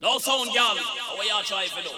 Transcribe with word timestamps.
No 0.00 0.16
sound, 0.20 0.54
girl. 0.54 0.78
What 1.16 1.26
you 1.26 1.42
try 1.42 1.66
for 1.66 1.82
do? 1.82 1.90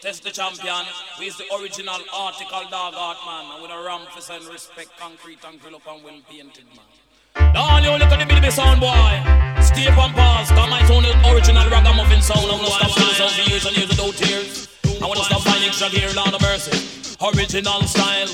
Test 0.00 0.22
the 0.22 0.30
champion. 0.30 0.86
We 1.18 1.30
the 1.30 1.50
original 1.58 1.98
article 2.14 2.62
dog 2.70 2.94
art 2.94 3.18
man. 3.26 3.50
And 3.50 3.60
with 3.60 3.72
a 3.72 3.82
ramp 3.82 4.08
for 4.10 4.20
send 4.20 4.44
respect, 4.44 4.90
concrete 4.96 5.40
and 5.44 5.60
grill 5.60 5.74
up 5.74 5.82
and 5.88 6.04
well 6.04 6.20
painted 6.30 6.66
man. 6.78 7.56
All 7.56 7.80
you 7.82 7.90
look 7.98 8.06
at 8.06 8.20
the 8.22 8.26
baby 8.32 8.52
sound 8.52 8.78
boy. 8.78 9.18
Stay 9.66 9.90
on 9.90 10.14
pause. 10.14 10.54
Come 10.54 10.70
my 10.70 10.78
tone 10.86 11.02
original 11.26 11.66
ragamuffin 11.66 12.22
sound. 12.22 12.46
I'm 12.46 12.62
gonna 12.62 12.70
stop 12.70 12.90
flying 12.94 13.18
sound 13.18 13.32
for 13.34 13.50
years 13.50 13.66
and 13.66 13.76
years 13.76 13.88
without 13.88 14.14
tears. 14.14 14.68
I 15.02 15.06
wanna 15.10 15.24
stop 15.24 15.42
finding 15.42 15.70
extra 15.70 15.90
gear, 15.90 16.06
Lord 16.14 16.30
of 16.30 16.42
mercy. 16.42 16.78
Original 17.34 17.82
style. 17.82 18.30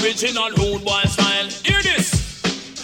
Original 0.00 0.48
rude 0.56 0.80
boy 0.82 1.04
style. 1.12 1.48
Hear 1.60 1.82
this. 1.84 2.08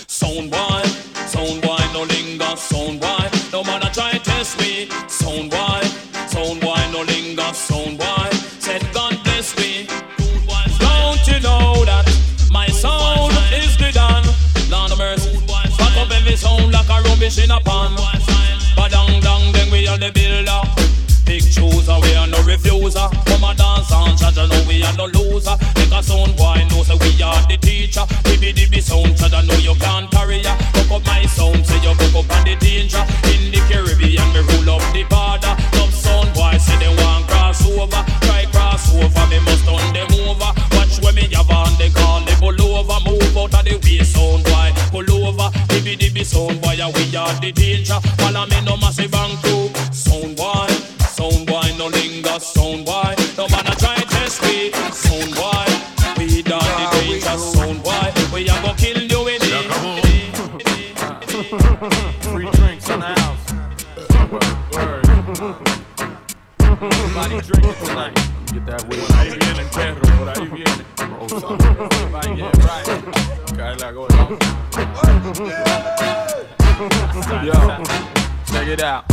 Sound 0.05 0.51
boy. 0.51 0.85
Sound 1.33 1.63
boy 1.63 1.81
no 1.97 2.05
linger. 2.05 2.53
Sound 2.61 3.01
boy. 3.01 3.25
No 3.57 3.65
a 3.65 3.89
try 3.89 4.20
test 4.41 4.59
me. 4.61 4.89
Sound 5.07 5.51
boy. 5.51 5.83
Sound 6.33 6.61
boy 6.61 6.81
no 6.93 7.03
linger. 7.03 7.53
Sound 7.53 7.99
boy. 7.99 8.29
Said 8.59 8.83
God 8.93 9.15
bless 9.25 9.57
me. 9.59 9.87
Don't 10.79 11.25
you 11.29 11.41
know 11.41 11.85
that 11.85 12.07
my 12.51 12.67
sound 12.69 13.33
is 13.53 13.77
the 13.77 13.91
done? 13.93 14.25
Lord 14.71 14.93
of 14.93 14.99
mercy. 14.99 15.37
Back 15.47 15.97
up 15.97 16.11
every 16.11 16.37
sound 16.37 16.73
like 16.73 16.89
a 16.89 17.03
rubbish 17.09 17.39
in 17.43 17.51
a 17.51 17.61
pan. 17.61 17.93
Badang 18.77 19.21
dang, 19.21 19.53
then 19.53 19.71
we 19.71 19.87
are 19.87 19.99
the 19.99 20.11
builder. 20.13 20.63
Big 21.27 21.45
chooser, 21.53 21.99
we 22.03 22.15
are 22.15 22.27
no 22.27 22.39
refuser. 22.39 23.09
Come 23.27 23.45
a 23.45 23.55
dance 23.55 23.93
and 23.93 24.17
charge, 24.19 24.37
know 24.37 24.65
we 24.67 24.83
are 24.83 24.97
no 24.97 25.07
loser. 25.07 25.57
A 25.93 26.03
sound 26.03 26.35
boy 26.37 26.65
know 26.71 26.83
say 26.83 26.97
we 26.97 27.23
are 27.23 27.43
the 27.47 27.59
teacher. 27.61 28.05
Dibby 28.25 28.55
dibby 28.55 28.81
sound, 28.81 29.19
yeah, 47.31 47.41
we 47.41 47.47
are 47.47 47.53
the 47.53 47.53
danger. 47.53 48.01
Follow 48.19 48.47
me 48.47 48.61
no 48.65 48.77
massive 48.77 49.15
and 49.15 49.39
crew. 49.43 49.69
Sound 49.93 50.37
boy, 50.37 50.69
sound 51.09 51.47
boy, 51.47 51.73
no 51.79 51.87
linger, 51.87 52.39
sound 52.41 52.85
boy. 52.87 53.15
No 53.37 53.49
man 53.49 53.67
a 53.67 53.75
try 53.77 53.97
test 54.09 54.43
me, 54.43 54.71
sound 54.93 55.35
boy. 55.35 55.67
We 56.19 56.43
done 56.43 56.61
the 56.61 56.89
danger, 56.93 57.39
sound 57.39 57.83
boy. 57.83 58.13
We 58.33 58.49
a 58.49 58.63
go 58.63 58.75
kill 58.75 59.03
you 59.03 59.25
with 59.25 59.43
it. 59.43 59.51
Free 62.23 62.51
drinks 62.51 62.89
in 62.91 63.01
the 63.01 63.07
house. 63.07 63.53
Word. 64.73 65.07
Everybody 66.81 67.41
drinking 67.41 67.87
tonight. 67.87 68.15
Get 68.53 68.67
that 68.67 68.83
weed. 68.89 69.01
Por 69.01 69.17
ahí 69.17 69.31
viene 69.31 69.61
el 69.61 69.69
perro, 69.71 70.01
por 70.19 70.29
ahí 70.29 70.47
viene. 70.49 70.85
Everybody 71.31 72.31
get 72.37 72.57
right. 72.65 72.87
Cae 73.57 73.77
Yo, 76.81 76.87
check 78.47 78.67
it 78.67 78.81
out. 78.81 79.05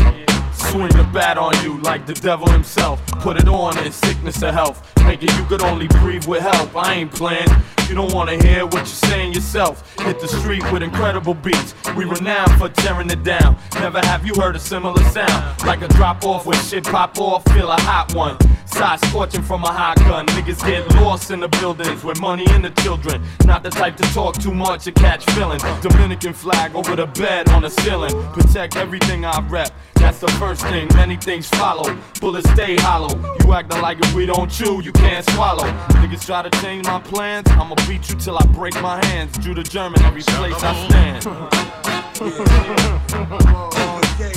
Swing 0.54 0.88
the 0.88 1.06
bat 1.12 1.38
on 1.38 1.54
you 1.66 1.82
like 1.82 2.06
the 2.06 2.14
devil 2.14 2.50
himself. 2.50 3.06
Put 3.08 3.36
it 3.36 3.50
on 3.50 3.78
in 3.80 3.92
sickness 3.92 4.42
or 4.42 4.54
health. 4.54 4.90
Make 5.04 5.22
it 5.22 5.36
you 5.36 5.44
could 5.48 5.62
only 5.62 5.90
breathe 5.90 6.26
with 6.28 6.44
help. 6.44 6.74
I 6.78 6.94
ain't 6.94 7.12
playing. 7.12 7.50
You 7.88 7.96
don't 7.96 8.14
wanna 8.14 8.36
hear 8.44 8.66
what 8.66 8.80
you're 8.80 8.86
saying 8.86 9.34
yourself. 9.34 9.98
Hit 10.00 10.20
the 10.20 10.28
street 10.28 10.64
with 10.74 10.84
incredible 10.84 11.34
beats. 11.34 11.74
We 11.96 12.04
renowned 12.04 12.52
for 12.60 12.68
tearing 12.68 13.10
it 13.10 13.24
down. 13.24 13.58
Never 13.76 14.00
have 14.00 14.26
you 14.28 14.34
heard 14.36 14.58
a 14.58 14.60
similar 14.60 15.02
sound. 15.12 15.64
Like 15.66 15.82
a 15.82 15.88
drop 15.88 16.24
off 16.26 16.46
when 16.46 16.58
shit 16.60 16.84
pop 16.84 17.18
off, 17.18 17.46
feel 17.54 17.72
a 17.72 17.80
hot 17.80 18.14
one. 18.14 18.38
Side 18.66 19.00
scorching 19.06 19.42
from 19.42 19.64
a 19.64 19.72
hot 19.72 19.96
gun. 20.00 20.26
Niggas 20.28 20.64
get 20.66 20.86
lost 20.96 21.32
in 21.32 21.40
the 21.40 21.48
buildings 21.48 22.04
with 22.04 22.20
money 22.20 22.46
and 22.50 22.66
the 22.66 22.70
children. 22.82 23.24
Not 23.46 23.64
the 23.64 23.70
type 23.70 23.96
to 23.98 24.04
talk 24.14 24.38
too 24.38 24.54
much 24.54 24.86
or 24.88 24.92
catch 24.92 25.24
feelings. 25.32 25.64
Dominican 25.82 26.34
flag 26.34 26.76
over 26.76 26.96
the 26.96 27.08
bed 27.08 27.50
on 27.50 27.62
the 27.62 27.70
ceiling. 27.70 28.12
Protect 28.34 28.76
everything 28.76 29.24
I 29.24 29.40
rep. 29.48 29.72
That's 29.96 30.20
the 30.20 30.28
first 30.34 30.62
thing, 30.62 30.88
many 30.94 31.16
things 31.16 31.48
follow. 31.50 31.98
Bullets 32.20 32.50
stay 32.52 32.76
hollow. 32.76 33.18
You 33.44 33.54
acting 33.54 33.82
like 33.82 34.00
if 34.00 34.14
we 34.14 34.26
don't 34.26 34.52
chew, 34.52 34.82
you 34.82 34.92
can't 34.92 35.28
swallow. 35.32 35.66
Niggas 36.02 36.26
try 36.26 36.48
to 36.48 36.62
change 36.62 36.86
my 36.86 37.00
plans, 37.00 37.50
I'ma 37.52 37.76
beat 37.88 38.10
you 38.10 38.16
till 38.16 38.38
I 38.38 38.46
break 38.48 38.74
my 38.82 39.04
hands. 39.08 39.38
Jew 39.40 39.54
the 39.54 39.64
German 39.64 40.02
every 40.04 40.24
place 40.24 40.56
I 40.64 40.88
stand. 40.88 41.26
Oh, 42.20 44.02
Man, 44.20 44.37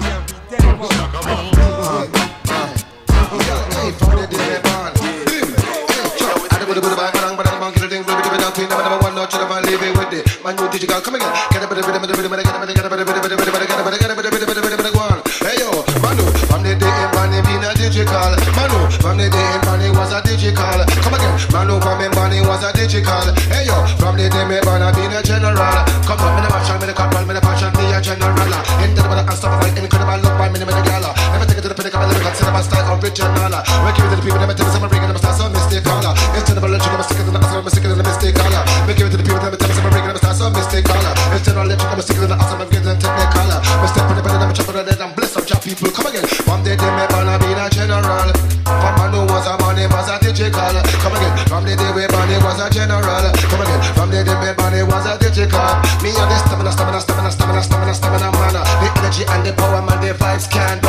digital. 50.50 50.82
Come 51.00 51.14
again, 51.16 51.34
from 51.46 51.64
the 51.64 51.74
day 51.76 51.90
we 51.94 52.06
born, 52.10 52.28
he 52.28 52.38
was 52.42 52.58
a 52.58 52.70
general. 52.70 53.02
Come 53.06 53.62
again, 53.62 53.80
from 53.94 54.10
the 54.10 54.24
day 54.24 54.34
me 54.42 54.50
born, 54.58 54.74
he 54.74 54.82
was 54.82 55.06
a 55.06 55.18
digital. 55.18 55.70
Me 56.02 56.10
and 56.10 56.30
the 56.30 56.38
stamina, 56.42 56.72
stamina, 56.72 57.00
stamina, 57.00 57.30
stamina, 57.30 57.62
stamina, 57.62 57.94
stamina, 57.94 58.28
man. 58.34 58.56
The 58.58 58.88
energy 58.98 59.24
and 59.28 59.46
the 59.46 59.52
power, 59.54 59.82
man, 59.82 60.00
the 60.02 60.14
vibes 60.14 60.50
can't 60.50 60.82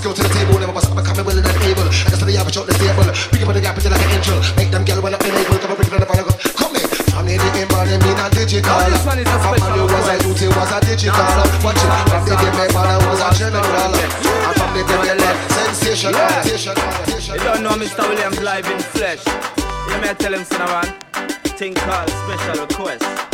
I'm 0.00 0.08
my 0.08 0.14
skill 0.14 0.16
to 0.16 0.22
the 0.24 0.32
table, 0.32 0.56
never 0.56 0.72
must, 0.72 0.88
I'm 0.88 1.04
coming 1.04 1.26
willing 1.28 1.44
and 1.44 1.60
able. 1.60 1.84
I 1.84 2.16
for 2.16 2.24
the 2.24 2.32
average 2.32 2.56
out 2.56 2.64
the 2.64 2.72
stable. 2.72 3.04
Pick 3.36 3.44
up 3.44 3.52
the 3.52 3.60
gap, 3.60 3.76
like 3.76 4.00
an 4.00 4.16
angel. 4.16 4.40
Make 4.56 4.72
them 4.72 4.84
girl 4.88 5.04
when 5.04 5.12
I'm 5.12 5.20
able. 5.20 5.60
Come 5.60 5.76
and 5.76 5.76
bring 5.76 5.92
it 5.92 6.00
on 6.00 6.00
the. 6.00 6.34
Come 6.56 6.72
in. 6.72 6.88
From 7.12 7.26
the 7.28 7.36
day, 7.36 7.68
man, 7.68 7.84
mean, 8.00 8.16
I'm 8.16 8.32
digital. 8.32 8.72
Oh, 8.72 8.88
this 8.88 9.04
one 9.04 9.20
is 9.20 9.28
a 9.28 9.36
From 9.36 9.60
special 9.60 9.84
was 9.84 10.08
a 10.08 10.16
he 10.24 10.48
was 10.48 10.72
a 10.72 10.78
digital. 10.80 11.20
Watch 11.60 11.84
it. 11.84 11.92
From 12.08 12.22
the 12.24 12.32
day, 12.32 12.68
man, 12.72 12.88
I 12.88 12.96
was 13.04 13.20
a 13.20 13.28
general. 13.36 13.92
And 13.92 14.54
from 14.56 14.70
the 14.72 14.82
day, 14.88 15.12
left 15.20 15.40
sensational. 15.52 16.16
You 17.28 17.44
don't 17.44 17.60
know 17.60 17.76
Mr. 17.76 18.00
Williamz 18.08 18.40
live 18.40 18.72
in 18.72 18.80
flesh. 18.80 19.20
You 19.28 20.00
may 20.00 20.16
tell 20.16 20.32
him, 20.32 20.48
son 20.48 20.64
man. 20.64 20.88
Thing 21.60 21.76
called 21.76 22.08
special 22.08 22.64
request. 22.64 23.29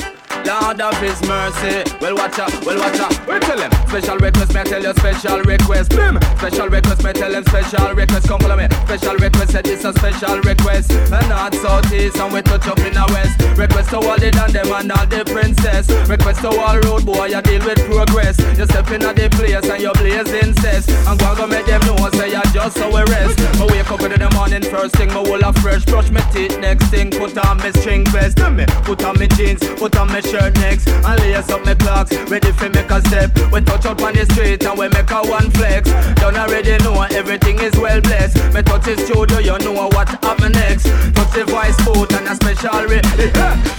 Lord 0.47 0.81
of 0.81 0.97
His 1.03 1.21
mercy. 1.27 1.83
Well, 2.01 2.15
watch 2.15 2.39
out, 2.39 2.55
well, 2.65 2.79
watch 2.79 3.01
out. 3.01 3.27
We 3.27 3.41
tell 3.41 3.59
him 3.59 3.73
special 3.89 4.17
request. 4.19 4.55
Me 4.55 4.63
tell 4.63 4.83
you 4.83 4.95
special 4.95 5.41
request. 5.43 5.91
Blim. 5.91 6.23
Special 6.39 6.69
request. 6.69 7.03
Me 7.03 7.13
tell 7.13 7.35
him 7.35 7.45
special 7.45 7.95
request. 7.95 8.29
Come 8.29 8.41
follow 8.41 8.57
me. 8.57 8.69
Special 8.87 9.17
request. 9.17 9.51
Said 9.51 9.67
it's 9.67 9.85
a 9.85 9.93
special 9.93 10.39
request. 10.41 10.93
And 10.93 11.29
not 11.29 11.53
southeast 11.55 12.17
and 12.19 12.33
we 12.33 12.43
touch 12.43 12.67
up 12.69 12.79
in 12.79 12.95
the 12.95 13.05
west. 13.11 13.59
Request 13.59 13.91
to 13.91 13.97
all 13.99 14.19
the 14.19 14.31
done 14.31 14.53
them 14.53 14.71
and 14.71 14.93
all 14.93 15.07
the 15.07 15.25
princess. 15.27 15.91
Request 16.09 16.41
to 16.43 16.49
all 16.49 16.79
road 16.79 17.05
boy, 17.05 17.35
I 17.35 17.41
deal 17.41 17.65
with 17.65 17.83
progress. 17.91 18.39
You 18.57 18.67
step 18.67 18.91
in 18.93 19.03
at 19.03 19.17
the 19.17 19.29
place 19.31 19.67
and 19.67 19.83
you 19.83 19.93
blaze 19.95 20.31
incest. 20.31 20.91
I'm 21.09 21.17
gonna 21.17 21.49
make 21.49 21.67
them 21.67 21.83
know 21.87 21.97
say 22.15 22.35
I 22.35 22.43
just 22.55 22.77
so 22.77 22.87
we 22.89 23.03
rest. 23.11 23.41
I 23.59 23.67
wake 23.67 23.91
up 23.91 24.01
in 24.01 24.15
the 24.15 24.31
morning, 24.31 24.63
first 24.63 24.95
thing 24.95 25.09
my 25.09 25.27
whole 25.27 25.53
fresh. 25.59 25.85
Brush 25.87 26.11
my 26.11 26.21
teeth, 26.31 26.57
next 26.61 26.87
thing 26.91 27.11
put 27.11 27.37
on 27.39 27.59
my 27.59 27.73
string 27.73 28.07
vest. 28.07 28.39
Put 28.87 29.03
on 29.05 29.19
my 29.19 29.27
jeans, 29.27 29.61
put 29.75 29.97
on 29.97 30.09
my 30.09 30.21
shirt 30.21 30.36
next, 30.61 30.89
and 30.89 31.21
lace 31.21 31.49
up 31.51 31.65
my 31.65 31.75
clocks. 31.75 32.13
Ready 32.31 32.53
for 32.53 32.69
make 32.71 32.91
a 32.91 33.01
step. 33.09 33.31
We 33.53 33.61
touch 33.61 33.87
out 33.87 34.03
on 34.03 34.15
the 34.15 34.25
street 34.33 34.65
and 34.65 34.79
we 34.79 34.89
make 34.89 35.11
a 35.11 35.21
one 35.23 35.51
flex. 35.51 35.91
Don't 36.21 36.37
already 36.37 36.77
know 36.85 37.03
everything 37.03 37.59
is 37.61 37.75
well 37.77 38.01
blessed. 38.01 38.37
Me 38.55 38.63
touch 38.63 38.85
the 38.85 38.97
studio, 38.97 39.39
you 39.39 39.59
know 39.59 39.89
what 39.89 40.09
happen 40.09 40.53
next. 40.53 40.87
Touch 41.15 41.33
the 41.33 41.45
voice 41.45 41.77
foot 41.81 42.13
and 42.13 42.29
a 42.29 42.35
special 42.35 42.85
re- 42.87 43.03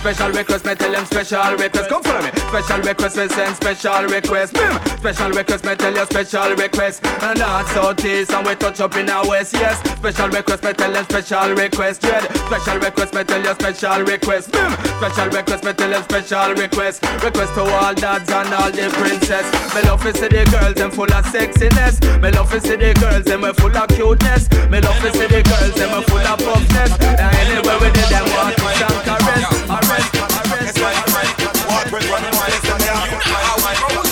special 0.01 0.31
request. 0.31 0.65
Me 0.65 0.75
tell 0.75 0.91
them 0.91 1.05
special 1.05 1.55
request. 1.57 1.89
Come 1.89 2.03
follow 2.03 2.21
me. 2.21 2.31
Special 2.47 2.79
request, 2.81 3.17
we 3.17 3.27
send 3.29 3.55
special 3.55 4.03
request. 4.03 4.53
Mm. 4.53 4.99
Special 4.99 5.31
request, 5.31 5.65
me 5.65 5.75
tell 5.75 5.93
you 5.93 6.05
special 6.05 6.55
request. 6.55 7.05
And 7.05 7.39
that's 7.39 7.71
south 7.71 8.05
east 8.05 8.31
and 8.31 8.47
we 8.47 8.55
touch 8.55 8.79
up 8.79 8.95
in 8.95 9.09
our 9.09 9.27
west. 9.27 9.53
Yes, 9.53 9.79
special 9.97 10.29
request, 10.29 10.63
me 10.63 10.73
tell 10.73 10.91
them 10.91 11.03
special 11.05 11.53
request. 11.53 12.01
Dread. 12.01 12.23
Special 12.47 12.79
request, 12.79 13.13
me 13.13 13.23
tell 13.23 13.43
you 13.43 13.53
special 13.53 14.01
request. 14.03 14.51
Mm. 14.51 14.97
Special 14.97 15.29
request, 15.29 15.63
me 15.63 15.73
tell 15.73 15.89
them 15.89 16.03
special 16.03 16.46
request. 16.53 17.03
Request 17.23 17.53
to 17.55 17.63
all 17.63 17.93
dads 17.93 18.29
and 18.31 18.53
all 18.53 18.71
the 18.71 18.89
princess. 18.93 19.47
Me 19.75 19.81
love 19.83 20.01
to 20.03 20.13
see 20.13 20.27
the 20.27 20.45
girls, 20.51 20.75
them 20.75 20.91
full 20.91 21.11
of 21.11 21.25
sexiness. 21.25 21.99
Me 22.21 22.31
love 22.31 22.51
to 22.51 22.59
see 22.61 22.75
the 22.75 22.93
girls, 22.93 23.25
them 23.25 23.41
we 23.41 23.51
full 23.53 23.75
of 23.75 23.87
cuteness. 23.89 24.49
Me 24.69 24.79
love 24.79 24.99
to 25.01 25.09
see 25.11 25.27
the 25.27 25.41
girls, 25.43 25.73
them 25.75 25.91
full 26.03 26.23
of 26.23 26.39
buffness. 26.39 26.91
And 27.01 27.33
anywhere 27.41 27.79
we 27.79 27.89
did 27.91 28.07
them 28.11 28.25
want 28.35 28.55
to 28.55 28.63
and 28.63 28.99
caress, 29.07 29.43
arrest, 29.67 30.11
arrest, 30.15 30.77
arrest. 30.77 31.47
Will 31.91 32.03
run 32.11 32.23
my 32.35 32.51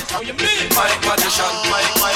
How 0.09 0.21
you 0.21 0.33
mean? 0.33 0.67
My 0.75 0.87
magician, 1.03 1.53
my, 1.71 1.83
my, 1.99 2.13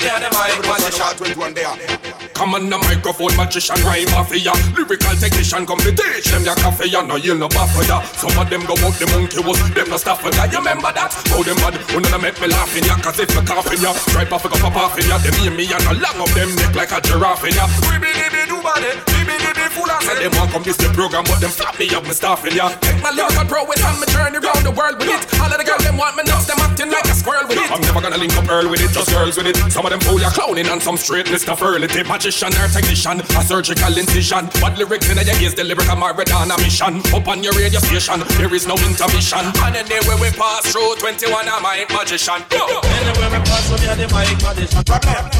yeah, 0.00 0.18
the 0.22 0.28
my 0.32 0.50
magician. 0.66 2.05
Come 2.36 2.52
on 2.52 2.68
the 2.68 2.76
microphone, 2.76 3.32
magician, 3.32 3.80
rhyme 3.80 4.04
mafia. 4.12 4.52
Lyrical 4.76 5.16
technician, 5.16 5.64
come 5.64 5.80
to 5.80 5.88
teach 5.88 6.28
them 6.28 6.44
your 6.44 6.54
coffee. 6.60 6.92
And 6.92 7.08
no, 7.08 7.16
you'll 7.16 7.40
no 7.40 7.48
buffer 7.48 7.80
ya. 7.88 8.04
Some 8.12 8.36
of 8.36 8.50
them 8.52 8.60
go 8.68 8.76
out 8.84 8.92
the 9.00 9.08
monkey 9.08 9.40
was 9.40 9.56
Them 9.72 9.88
no 9.88 9.96
stuff 9.96 10.20
for 10.20 10.28
ya, 10.36 10.44
you 10.44 10.60
remember 10.60 10.92
that? 10.92 11.16
How 11.32 11.40
them 11.40 11.56
bad, 11.56 11.80
who 11.88 12.04
none 12.04 12.20
make 12.20 12.36
me 12.36 12.48
laughing 12.52 12.84
ya? 12.84 13.00
Cause 13.00 13.20
if 13.24 13.32
you 13.32 13.40
coughing 13.40 13.80
ya, 13.80 13.96
stripe 14.04 14.32
off 14.36 14.44
a 14.44 14.52
cup 14.52 14.68
of 14.68 14.76
off 14.76 14.98
in 15.00 15.08
ya. 15.08 15.16
Them 15.16 15.32
hear 15.40 15.50
me 15.50 15.64
and 15.64 15.80
I 15.80 15.96
long 15.96 16.20
up 16.20 16.28
them 16.36 16.52
neck 16.60 16.76
like 16.76 16.92
a 16.92 17.00
giraffe 17.00 17.48
in 17.48 17.56
ya. 17.56 17.64
Ribby 17.88 18.12
dibby 18.12 19.55
do 19.76 19.84
body, 19.84 19.84
dibby 19.84 19.84
dibby 19.84 19.84
full 19.84 19.90
of 19.90 20.02
Say 20.02 20.16
them 20.24 20.32
want 20.38 20.50
come 20.50 20.62
this 20.64 20.76
the 20.76 20.88
program 20.96 21.24
but 21.28 21.40
them 21.40 21.50
flap 21.50 21.78
me 21.78 21.92
up, 21.92 22.04
me 22.04 22.14
staffing 22.16 22.56
ya 22.56 22.68
Take 22.80 23.02
my 23.02 23.10
lyrical 23.12 23.44
prowess 23.44 23.82
and 23.84 24.00
me 24.00 24.06
journey 24.08 24.40
round 24.40 24.64
the 24.64 24.72
world 24.72 24.96
with 24.98 25.12
it 25.12 25.22
All 25.40 25.52
of 25.52 25.58
the 25.58 25.64
girls 25.64 25.84
them 25.84 25.96
want 25.96 26.16
me 26.16 26.24
nuts, 26.24 26.46
them 26.46 26.58
acting 26.60 26.90
like 26.90 27.04
a 27.04 27.14
squirrel 27.14 27.46
with 27.48 27.58
it 27.60 27.68
I'm 27.70 27.80
never 27.84 28.00
gonna 28.00 28.16
link 28.16 28.36
up 28.36 28.48
Earl 28.48 28.70
with 28.70 28.80
it, 28.80 28.90
just 28.90 29.12
girls 29.12 29.36
with 29.36 29.46
it 29.46 29.56
Some 29.72 29.84
of 29.84 29.90
them 29.92 30.00
oh, 30.08 30.16
fool 30.16 30.20
ya 30.20 30.30
clowning 30.30 30.66
and 30.66 30.80
some 30.80 30.96
straight 30.96 31.26
Mr. 31.26 31.56
Furley 31.56 31.88
Magician 32.06 32.52
or 32.56 32.68
technician 32.68 33.20
a 33.20 33.42
surgical 33.44 33.98
incision. 33.98 34.46
Bad 34.60 34.78
lyrics 34.78 35.10
in 35.10 35.18
your 35.18 35.36
ears, 35.42 35.54
deliberate 35.54 35.88
a 35.88 35.96
Maradona 35.96 36.56
mission. 36.62 37.02
Up 37.12 37.26
on 37.28 37.42
your 37.42 37.52
radio 37.52 37.80
station, 37.80 38.20
there 38.38 38.52
is 38.54 38.66
no 38.66 38.74
intermission. 38.86 39.44
And 39.64 39.76
anywhere 39.76 40.16
we 40.20 40.30
pass 40.30 40.70
through, 40.72 40.96
21 40.96 41.48
a 41.48 41.56
mic 41.60 41.90
magician. 41.90 42.40
Go. 42.48 42.80
Anywhere 42.80 43.30
we 43.30 43.40
pass, 43.44 43.66
we 43.68 43.86
are 43.88 43.96
the 43.96 44.06
mic 44.08 44.38
magician. 44.40 44.82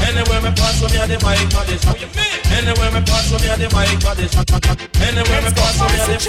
Anywhere 0.05 0.41
we 0.43 0.51
pass, 0.53 0.77
we 0.81 0.97
are 0.97 1.07
the 1.07 1.17
mic 1.23 1.47
magician. 1.55 1.95
Anywhere 2.51 2.91
we 2.91 3.01
pass, 3.05 3.31
we 3.31 3.49
are 3.49 3.57
the 3.57 3.67
mic 3.73 3.97
magician. 4.03 4.26
Anywhere 4.27 5.41
we 5.41 5.51
pass, 5.55 5.79
are 5.79 5.87
the. 5.87 6.19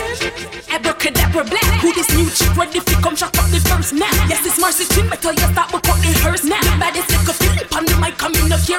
Abracadabra 0.71 1.45
black. 1.45 1.65
Who 1.83 1.93
this 1.95 2.09
new 2.15 2.31
chick 2.31 2.55
ready 2.56 2.79
to 2.79 2.95
come 3.03 3.17
shut 3.17 3.37
up 3.37 3.50
the 3.50 3.59
first 3.59 3.93
now? 3.93 4.06
Yes, 4.31 4.47
it's 4.47 4.59
Marcy 4.61 4.85
Chin, 4.95 5.09
metal, 5.09 5.33
you 5.33 5.49
start 5.50 5.73
with 5.73 5.83
the 5.83 6.12
hearse 6.23 6.45
now. 6.45 6.62
The 6.62 6.79
baddest 6.79 7.11
like 7.11 7.27
a 7.27 7.35
Philip 7.35 7.75
on 7.75 7.85
the 7.87 7.97
mic, 7.99 8.17
coming 8.17 8.53
up 8.53 8.61
here. 8.61 8.79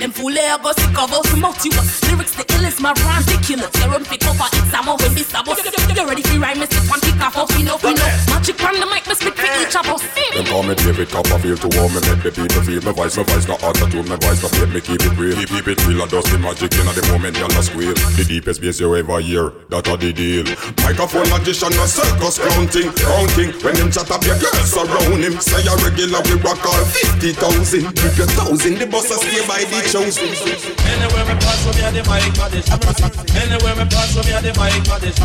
Them 0.00 0.12
fool 0.12 0.32
go 0.32 0.72
sick 0.72 0.96
of 0.96 1.12
us 1.12 1.28
tumultuous 1.30 2.02
Lyrics 2.08 2.34
the 2.34 2.44
illest, 2.56 2.80
my 2.80 2.92
rhymes 3.04 3.26
ridiculous 3.26 3.70
They 3.70 3.86
run 3.86 4.04
pick 4.04 4.24
up 4.24 4.40
it's 4.40 4.72
I'm 4.72 4.86
when 4.86 5.14
this 5.14 5.34
I 5.34 5.44
You 5.44 6.06
ready 6.08 6.22
for 6.22 6.38
rhyme, 6.38 6.56
Mr. 6.56 6.80
One 6.88 7.00
kick 7.00 7.20
off, 7.20 7.56
we 7.56 7.62
know, 7.62 7.76
we 7.82 7.92
know 7.92 8.08
Magic 8.32 8.62
on 8.64 8.80
the 8.80 8.86
mic, 8.86 9.06
me 9.06 9.14
spit 9.14 9.36
for 9.70 9.78
each 9.78 9.86
of 9.86 9.94
us 9.94 10.02
Them 10.34 10.46
call 10.46 10.62
me 10.62 10.74
David 10.74 11.08
Copperfield 11.08 11.60
to 11.62 11.68
warm 11.78 11.94
me. 11.94 12.00
Make 12.06 12.22
the 12.22 12.30
people 12.30 12.62
feel 12.62 12.82
my 12.82 12.92
voice, 12.92 13.16
my 13.16 13.22
voice 13.22 13.46
not 13.46 13.62
auto-tune 13.62 14.08
My 14.08 14.16
voice 14.16 14.42
not 14.42 14.52
fake, 14.54 14.74
me 14.74 14.80
keep 14.80 15.02
it 15.02 15.14
real. 15.18 15.36
Keep, 15.36 15.48
keep 15.50 15.68
it 15.68 15.86
real, 15.86 16.02
I 16.02 16.06
dust 16.06 16.30
the 16.30 16.38
magic 16.38 16.72
in 16.74 16.86
the 16.86 17.04
moment 17.10 17.38
y'all 17.38 17.50
a 17.50 17.62
squeal. 17.62 17.94
The 18.18 18.24
deepest 18.26 18.60
bass 18.60 18.80
you 18.80 18.94
ever 18.94 19.20
hear, 19.20 19.52
that 19.70 19.86
a 19.86 19.94
the 19.96 20.12
deal. 20.12 20.46
Microphone 20.82 21.28
magician, 21.30 21.74
a 21.74 21.86
circus 21.86 22.38
clown 22.38 22.66
thing 22.70 22.90
Round 22.90 23.30
king, 23.34 23.50
when 23.62 23.74
him 23.76 23.90
chat 23.90 24.10
up 24.10 24.22
your 24.26 24.38
girls 24.38 24.70
surround 24.70 25.22
him. 25.22 25.34
Say 25.38 25.62
a 25.66 25.74
regular, 25.82 26.22
we 26.26 26.34
rock 26.42 26.62
all 26.66 26.84
50,000 27.18 27.90
Keep 27.94 28.14
your 28.18 28.30
thousand, 28.38 28.78
the 28.78 28.86
boss 28.86 29.10
a 29.10 29.16
stay 29.18 29.42
by 29.46 29.62
the 29.66 29.78
chosen. 29.86 30.30
Anywhere 30.30 31.26
we 31.26 31.34
pass, 31.42 31.62
we 31.66 31.82
are 31.82 31.94
the 31.94 32.02
mic 32.06 32.30
for 32.34 32.48
this. 32.50 32.66
Anywhere 32.70 33.74
we 33.78 33.84
pass, 33.90 34.14
we 34.14 34.30
are 34.30 34.42
the 34.42 34.52
mic 34.54 34.82
for 34.86 34.98
this. 35.02 35.16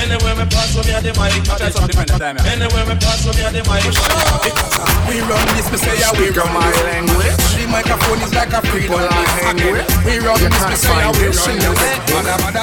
Anywhere 0.00 0.36
we 0.36 0.44
pass, 0.48 0.72
we 0.76 0.92
are 0.92 1.02
the 1.04 1.12
mic 1.16 1.40
for 1.44 1.56
this. 1.60 1.76
Anywhere 1.76 2.84
we 2.88 2.94
pass, 3.00 3.24
we 3.24 3.42
are 3.44 3.52
the 3.52 3.62
mic 3.62 3.69
We 3.70 5.20
run 5.26 5.46
this, 5.54 5.70
me 5.70 5.78
say, 5.78 5.98
yeah, 5.98 6.12
we 6.18 6.30
run 6.30 6.52
my 6.54 6.70
language. 6.86 7.34
The 7.54 7.66
microphone 7.70 8.20
is 8.22 8.34
like 8.34 8.52
a 8.52 8.62
freedom 8.66 8.98
I 8.98 9.24
hang 9.42 9.56
with. 9.70 9.86
We 10.04 10.18
run 10.18 10.38
this, 10.38 10.54
me 10.66 10.74
say, 10.74 10.90
yeah, 10.90 11.10
we 11.14 11.30
run 11.30 11.58
this. 11.58 11.78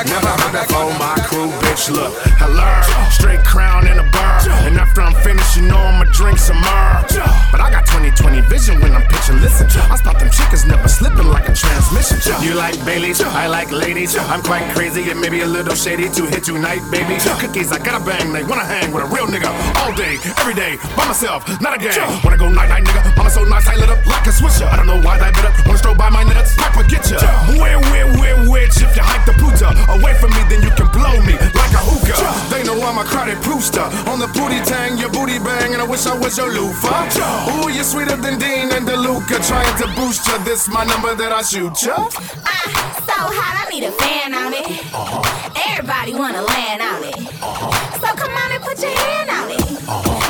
Never 0.08 0.28
heard 0.28 0.56
of 0.56 0.76
all 0.76 0.92
my 1.00 1.16
crew, 1.28 1.52
bitch, 1.64 1.90
look. 1.92 2.14
Hello, 2.40 2.68
straight 3.12 3.44
crown 3.44 3.88
and 3.88 4.00
a 4.00 4.08
bar. 4.12 4.40
And 4.68 4.78
after 4.78 5.02
I'm 5.02 5.16
finished, 5.24 5.56
you 5.58 5.64
know 5.64 5.78
I'ma 5.78 6.06
drink 6.12 6.38
some 6.38 6.60
more. 6.60 7.04
But 7.52 7.60
I 7.62 7.72
got 7.72 7.86
20/20 7.88 8.42
vision 8.48 8.80
when 8.80 8.94
I'm 8.96 9.04
pitching. 9.08 9.40
Listen, 9.42 9.68
I 9.92 9.96
spot 9.96 10.20
them 10.20 10.30
chickens 10.30 10.66
never 10.66 10.88
slipping 10.88 11.28
like 11.28 11.50
a 11.50 11.54
transmission. 11.54 12.20
You 12.44 12.54
like 12.54 12.78
Bailey's, 12.86 13.22
I 13.22 13.48
like 13.48 13.72
ladies. 13.72 14.16
I'm 14.16 14.42
quite 14.42 14.70
crazy 14.76 15.10
and 15.10 15.20
maybe 15.20 15.42
a 15.42 15.48
little 15.48 15.76
shady 15.76 16.10
to 16.10 16.26
hit 16.26 16.44
tonight, 16.46 16.82
baby. 16.92 17.18
Cookies, 17.40 17.72
I 17.72 17.80
gotta 17.80 18.04
bang, 18.04 18.32
they 18.32 18.44
wanna 18.44 18.66
hang 18.66 18.92
with 18.94 19.04
a 19.04 19.08
real 19.08 19.28
nigga 19.28 19.52
all 19.82 19.94
day, 19.94 20.18
every 20.38 20.54
day, 20.54 20.78
by 20.98 21.06
myself, 21.06 21.46
not 21.62 21.78
a 21.78 21.80
gang. 21.80 21.94
Wanna 22.26 22.38
go 22.38 22.50
night 22.50 22.70
night, 22.70 22.84
nigga? 22.84 23.16
Mama 23.16 23.30
so 23.30 23.44
nice, 23.46 23.68
I 23.70 23.76
lit 23.78 23.90
up 23.90 24.02
like 24.10 24.26
a 24.26 24.34
switcher. 24.34 24.66
I 24.66 24.76
don't 24.76 24.90
know 24.90 25.00
why 25.00 25.22
that 25.22 25.32
better. 25.38 25.54
Wanna 25.70 25.78
stroll 25.78 25.96
by 25.96 26.10
my 26.10 26.24
nuts, 26.26 26.58
might 26.58 26.74
forget 26.74 27.06
ya. 27.06 27.22
Where, 27.62 27.78
where, 27.94 28.10
where, 28.18 28.38
witch? 28.50 28.82
If 28.82 28.98
you 28.98 29.06
hike 29.06 29.26
the 29.30 29.38
puta 29.38 29.70
away 29.94 30.18
from 30.18 30.34
me, 30.34 30.42
then 30.50 30.66
you 30.66 30.74
can 30.74 30.90
blow 30.90 31.14
me 31.22 31.38
like 31.54 31.74
a 31.78 31.82
hookah. 31.86 32.18
They 32.50 32.66
know 32.66 32.76
I'm 32.82 32.98
a 32.98 33.06
crowded 33.06 33.38
brewster. 33.46 33.86
On 34.10 34.18
the 34.18 34.28
booty 34.34 34.58
tang, 34.66 34.98
your 34.98 35.14
booty 35.14 35.38
bang, 35.38 35.78
and 35.78 35.82
I 35.82 35.86
wish 35.86 36.10
I 36.10 36.18
was 36.18 36.36
your 36.36 36.50
loofah. 36.50 37.06
Ooh, 37.54 37.70
you're 37.70 37.86
sweeter 37.86 38.18
than 38.18 38.42
Dean 38.42 38.74
and 38.74 38.90
DeLuca. 38.90 39.38
Trying 39.46 39.78
to 39.78 39.88
boost 39.94 40.28
ya, 40.28 40.42
this 40.44 40.68
my 40.68 40.84
number 40.84 41.14
that 41.14 41.32
I 41.32 41.46
shoot 41.46 41.78
ya. 41.86 41.94
Uh, 41.94 42.68
so 43.06 43.18
hot, 43.38 43.54
I 43.62 43.70
need 43.70 43.86
a 43.86 43.94
fan 43.94 44.34
on 44.34 44.54
it. 44.54 44.66
Uh-huh. 44.90 45.22
Everybody 45.70 46.14
wanna 46.18 46.42
land 46.42 46.82
on 46.82 47.04
it. 47.06 47.18
Uh-huh. 47.38 47.70
So 48.02 48.08
come 48.18 48.34
on 48.34 48.52
and 48.52 48.64
put 48.64 48.82
your 48.82 48.92
hand 48.92 49.30
on 49.30 49.52
it. 49.52 50.27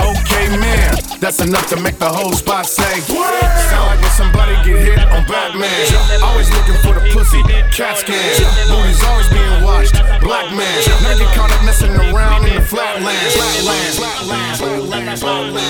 Okay, 0.00 0.46
man, 0.58 0.94
that's 1.20 1.40
enough 1.40 1.66
to 1.70 1.76
make 1.80 1.98
the 1.98 2.08
whole 2.08 2.32
spot 2.32 2.66
say. 2.66 3.00
Sound 3.00 3.86
like 3.86 4.00
when 4.00 4.10
somebody 4.10 4.54
get 4.64 4.78
hit 4.78 4.98
on 4.98 5.24
Batman. 5.26 5.70
Always 6.22 6.50
looking 6.52 6.78
for 6.82 6.94
the 6.94 7.04
pussy, 7.12 7.42
cat 7.74 7.98
scan. 7.98 8.16
Booty's 8.68 9.02
always 9.04 9.28
being 9.30 9.62
watched. 9.62 9.94
Black 10.20 10.50
man, 10.54 10.82
never 11.02 11.18
get 11.18 11.34
caught 11.34 11.52
up 11.52 11.64
messing 11.64 11.94
around 11.94 12.46
in 12.46 12.54
the 12.54 12.60
flatland. 12.62 13.16
Flatland, 13.32 13.94
flatland, 13.96 15.18
flatland, 15.18 15.18
flatland. 15.18 15.66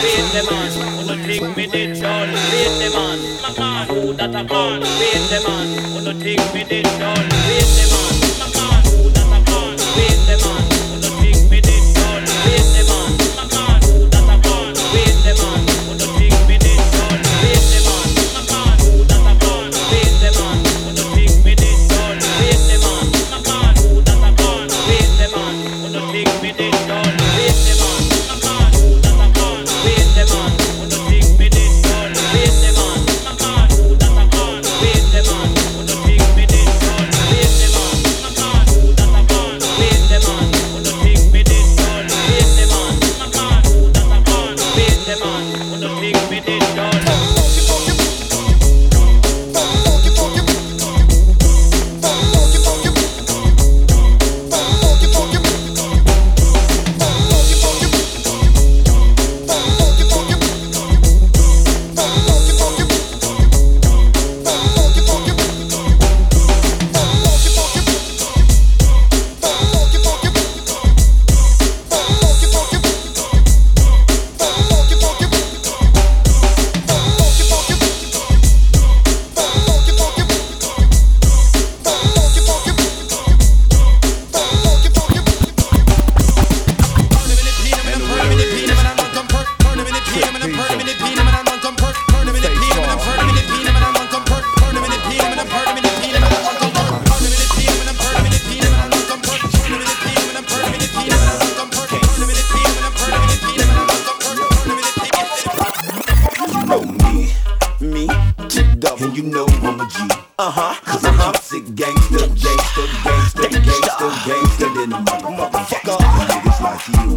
Double. 108.79 109.05
And 109.05 109.17
you 109.17 109.23
know 109.25 109.47
I'm 109.63 109.81
a 109.81 109.89
G. 109.89 109.97
Uh-huh. 110.39 110.75
Cause 110.85 111.05
I'm 111.05 111.19
a 111.19 111.39
sick 111.39 111.65
gangster, 111.75 112.27
gangster, 112.29 112.87
gangster, 113.05 113.49
gangster, 113.49 114.11
gangster, 114.27 114.69
then 114.75 114.93
a 114.93 114.99
motherfucker. 115.01 115.99
Niggas 116.29 116.61
like 116.61 116.87
you. 116.95 117.09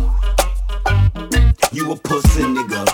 You 1.72 1.92
a 1.92 1.96
pussy 1.96 2.44
nigga. 2.44 2.86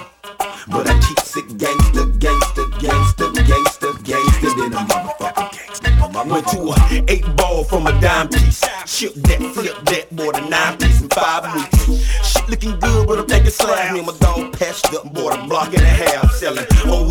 But 0.67 0.89
I 0.89 1.00
keep 1.00 1.19
sick 1.19 1.48
gangster, 1.57 2.05
gangster, 2.17 2.65
gangster, 2.79 3.31
gangster, 3.31 3.93
gangster, 4.03 4.51
then 4.57 4.74
a 4.74 4.81
motherfucker 4.86 5.51
gangster. 5.51 5.65
I 6.15 6.24
went 6.24 6.48
to 6.48 6.60
a 6.60 7.05
eight 7.12 7.36
ball 7.36 7.63
from 7.63 7.88
a 7.88 8.01
dime 8.01 8.29
piece. 8.29 8.63
Ship 8.86 9.13
that, 9.13 9.41
flip 9.53 9.75
that, 9.86 10.15
bought 10.15 10.39
a 10.39 10.50
nine 10.50 10.77
piece 10.77 11.01
in 11.01 11.10
five 11.10 11.53
weeks. 11.53 11.86
Shit 12.25 12.50
looking 12.50 12.79
good, 12.79 13.07
but 13.07 13.19
I'm 13.19 13.27
taking 13.27 13.50
slabs. 13.50 13.91
Me 13.91 14.00
and 14.00 14.07
my 14.07 14.17
dog 14.19 14.53
patched 14.57 14.93
up, 14.93 15.13
bought 15.13 15.38
a 15.38 15.48
block 15.48 15.74
and 15.74 15.84
a 15.84 15.86
half. 15.86 16.31
Selling 16.31 16.65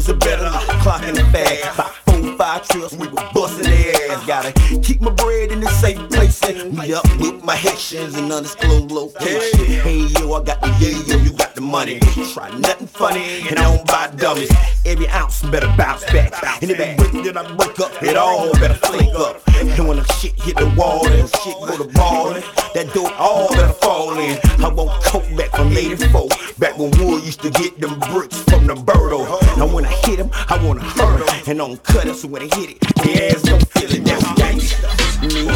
O's 0.05 0.11
are 0.11 0.17
better, 0.17 0.51
clock 0.83 1.03
in 1.05 1.15
the 1.15 1.23
bag. 1.33 1.61
About 1.75 1.95
four, 2.07 2.37
five 2.37 2.69
trips, 2.69 2.93
we 2.95 3.09
were 3.09 3.29
busting 3.33 3.65
their 3.65 4.11
ass. 4.11 4.27
Gotta 4.27 4.53
keep 4.81 5.01
my 5.01 5.11
bread 5.11 5.51
in 5.51 5.61
the 5.61 5.69
safe 5.69 5.99
place 6.11 6.43
and 6.45 6.77
meet 6.77 6.93
up 6.93 7.05
with 7.19 7.43
my 7.43 7.57
Haitians 7.57 8.17
in 8.19 8.31
undisclosed 8.31 8.91
location. 8.91 9.65
Hey 9.65 10.07
yo, 10.19 10.33
I 10.35 10.43
got 10.43 10.61
the 10.61 10.69
yeah 10.79 11.17
yo, 11.17 11.23
you 11.23 11.33
got 11.33 11.55
the 11.55 11.61
money. 11.61 12.01
Try 12.33 12.51
nothing 12.59 12.87
funny 12.87 13.49
and 13.49 13.59
I 13.59 13.63
don't 13.63 13.87
buy 13.87 14.09
dummies. 14.17 14.51
Every 14.85 15.09
ounce 15.09 15.43
better 15.43 15.73
bounce 15.77 16.05
back. 16.05 16.35
And 16.63 16.71
if 16.71 16.79
it 16.79 16.99
break, 16.99 17.25
then 17.25 17.37
I 17.39 17.55
break 17.55 17.81
up. 17.81 18.03
It 18.03 18.17
all 18.17 18.53
better 18.55 18.75
flake 18.75 19.15
up. 19.15 19.41
And 19.57 19.89
when 19.89 19.97
the 19.97 20.05
shit 20.15 20.39
hit 20.43 20.57
the 20.57 20.69
wall 20.77 21.07
and 21.07 21.29
shit 21.29 21.55
go 21.55 21.79
to 21.79 21.93
ballin', 21.95 22.43
that 22.75 22.93
dope 22.93 23.19
all 23.19 23.49
better 23.55 23.73
fall 23.73 24.19
in. 24.19 24.39
I 24.63 24.69
want 24.69 25.03
coke 25.03 25.25
back 25.37 25.51
from 25.51 25.73
84. 25.73 26.29
Back 26.59 26.79
when 26.79 26.91
Wood 26.99 27.25
used 27.25 27.41
to 27.43 27.51
get 27.51 27.81
them 27.81 27.99
bricks 28.01 28.39
from 28.43 28.67
the 28.67 28.75
Birdo. 28.75 29.44
Now 29.57 29.69
when 29.73 29.87
I 29.87 29.93
hit 29.93 30.19
him, 30.19 30.31
I 30.33 30.59
wanna 30.65 30.83
hurt 30.83 31.23
him. 31.23 31.43
And 31.47 31.59
don't 31.59 31.83
cut 31.85 32.07
it, 32.07 32.17
so 32.17 32.27
when 32.27 32.43
I 32.43 32.47
hit 32.57 32.71
it, 32.71 32.81
the 32.81 33.31
ass 33.31 33.43
don't 33.43 33.63
feel 33.71 33.87
it. 33.87 34.05
That's 34.05 34.25
gangsta. 34.35 34.91
Me, 35.23 35.47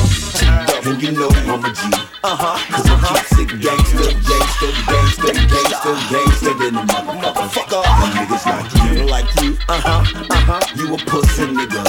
and 0.87 1.03
you 1.03 1.11
know 1.19 1.29
I'm 1.51 1.65
a 1.65 1.71
G. 1.75 1.83
Uh-huh. 2.23 2.55
Cause 2.71 2.87
I'm 2.87 3.01
keep 3.03 3.27
sick 3.35 3.51
gangster, 3.59 4.15
gangster, 4.23 4.71
gangster, 4.87 5.35
gangster, 5.35 5.95
gangster, 6.15 6.55
then 6.63 6.79
a 6.79 6.83
motherfucker. 6.87 7.83
Niggas 8.15 8.47
like 8.47 8.71
you, 8.87 9.03
like 9.11 9.31
you. 9.43 9.59
Uh-huh, 9.69 10.07
uh-huh. 10.31 10.63
You 10.79 10.95
a 10.95 10.99
pussy 10.99 11.51
nigga. 11.51 11.83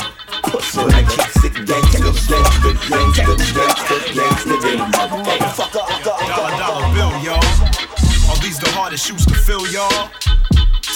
Pussy, 0.49 0.81
keep 1.13 1.29
sick 1.37 1.55
gangster, 1.69 2.09
gangster, 2.25 2.73
gangster, 2.89 3.37
gangster, 3.53 3.99
gangster. 4.17 4.49
Dollar 6.01 6.57
dollar 6.57 6.89
bill, 6.89 7.13
y'all. 7.21 7.37
Are 8.29 8.39
these 8.41 8.57
the 8.57 8.69
hardest 8.73 9.05
shoes 9.05 9.25
to 9.27 9.35
fill, 9.35 9.67
y'all? 9.67 10.09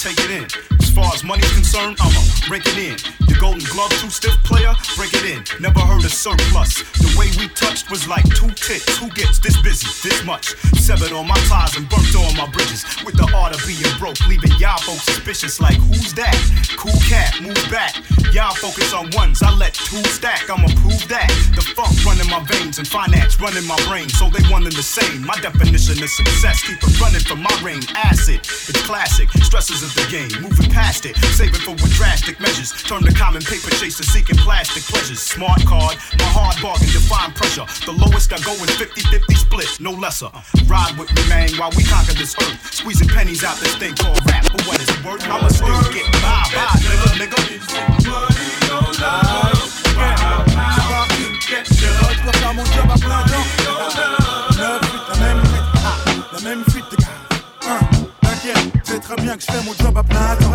Take 0.04 0.20
it 0.20 0.32
in. 0.32 0.44
As 0.82 0.92
far 0.92 1.14
as 1.14 1.24
money's 1.24 1.50
concerned, 1.54 1.96
I'ma 2.02 2.20
break 2.50 2.68
it 2.68 2.76
in. 2.76 3.00
Your 3.30 3.40
golden 3.40 3.64
glove, 3.72 3.90
too 4.04 4.10
stiff 4.10 4.36
player, 4.44 4.76
break 4.98 5.14
it 5.14 5.24
in. 5.24 5.40
Never 5.64 5.80
heard 5.80 6.04
of 6.04 6.12
surplus. 6.12 6.84
The 7.00 7.16
way 7.16 7.32
we 7.40 7.48
touched 7.56 7.90
was 7.90 8.06
like 8.06 8.28
two 8.36 8.52
tits. 8.52 8.98
Who 8.98 9.08
gets 9.12 9.40
this 9.40 9.56
busy, 9.64 9.88
this 10.04 10.26
much? 10.26 10.60
Severed 10.76 11.14
all 11.14 11.24
my 11.24 11.40
ties 11.48 11.78
and 11.78 11.88
burnt 11.88 12.03
all 12.34 12.46
my 12.46 12.52
bridges. 12.52 12.86
With 13.06 13.16
the 13.16 13.30
art 13.36 13.56
of 13.56 13.62
being 13.66 13.84
broke, 14.00 14.20
leaving 14.28 14.52
y'all 14.60 14.80
folks 14.80 15.04
suspicious 15.04 15.60
like, 15.60 15.76
who's 15.76 16.14
that? 16.14 16.36
Cool 16.78 16.98
cat, 17.08 17.42
move 17.42 17.60
back. 17.70 17.96
Y'all 18.34 18.56
focus 18.56 18.94
on 18.94 19.10
ones, 19.14 19.44
I 19.44 19.54
let 19.54 19.74
two 19.74 20.02
stack. 20.10 20.50
I'ma 20.50 20.68
prove 20.82 21.08
that. 21.10 21.30
The 21.56 21.62
funk 21.62 21.94
running 22.06 22.30
my 22.30 22.42
veins 22.50 22.80
and 22.80 22.88
finance 22.88 23.40
running 23.40 23.66
my 23.66 23.78
brain. 23.88 24.10
So 24.10 24.30
they 24.30 24.42
one 24.50 24.64
and 24.64 24.74
the 24.74 24.84
same. 24.84 25.26
My 25.26 25.36
definition 25.38 26.02
of 26.02 26.10
success, 26.10 26.64
keep 26.64 26.82
it 26.82 27.00
running 27.00 27.22
from 27.22 27.44
my 27.44 27.54
reign. 27.62 27.84
Acid, 27.96 28.42
it's 28.42 28.82
classic. 28.84 29.30
Stresses 29.46 29.84
of 29.84 29.94
the 29.94 30.06
game, 30.10 30.34
moving 30.42 30.70
past 30.72 31.06
it. 31.06 31.16
Saving 31.38 31.62
for 31.62 31.78
with 31.78 31.94
drastic 31.94 32.40
measures. 32.40 32.72
Turn 32.84 33.04
the 33.04 33.14
common 33.14 33.42
paper 33.42 33.70
chaser 33.78 34.04
seeking 34.04 34.38
plastic 34.38 34.84
pleasures. 34.84 35.22
Smart 35.22 35.62
card, 35.66 35.98
my 36.18 36.30
hard 36.34 36.58
bargain, 36.62 36.90
define 36.90 37.32
pressure. 37.34 37.66
The 37.86 37.94
lowest 37.94 38.34
I 38.34 38.42
go 38.42 38.54
is 38.64 38.74
50 38.76 39.02
50 39.02 39.36
split, 39.36 39.70
no 39.80 39.92
lesser. 39.92 40.32
Ride 40.66 40.98
with 40.98 41.14
me, 41.14 41.22
man, 41.30 41.54
while 41.62 41.72
we 41.78 41.84
conquer 41.86 42.18
this 42.24 42.36
earth. 42.42 42.74
Squeezing 42.74 43.10
pennies 43.10 43.44
out 43.44 43.58
this 43.58 43.76
thing 43.76 43.94
called 43.96 44.20
rap. 44.26 44.44
But 44.44 44.66
what 44.66 44.82
is 44.82 44.90
it 44.90 45.04
worth? 45.04 45.24
I'ma 45.28 45.50
still 45.50 45.68
get 45.92 46.08
by, 46.24 46.48
by, 46.56 46.72
nigga, 46.88 47.10
nigga. 47.20 47.40
Mon 52.56 52.66
job 52.66 52.86
à 52.88 53.00
plein 53.00 53.24
temps. 53.24 53.48
La 55.10 55.16
même 55.20 55.42
fuite, 55.44 55.64
ah, 55.84 55.98
la 56.34 56.40
même 56.42 56.64
fuite, 56.70 56.86
les 56.92 56.98
gars. 57.04 57.10
Hein, 57.68 57.80
T'inquiète, 58.22 58.74
c'est 58.84 59.00
très 59.00 59.16
bien 59.16 59.36
que 59.36 59.42
je 59.42 59.52
fais 59.52 59.64
mon 59.66 59.74
job 59.74 59.98
à 59.98 60.04
plein 60.04 60.36
temps. 60.36 60.52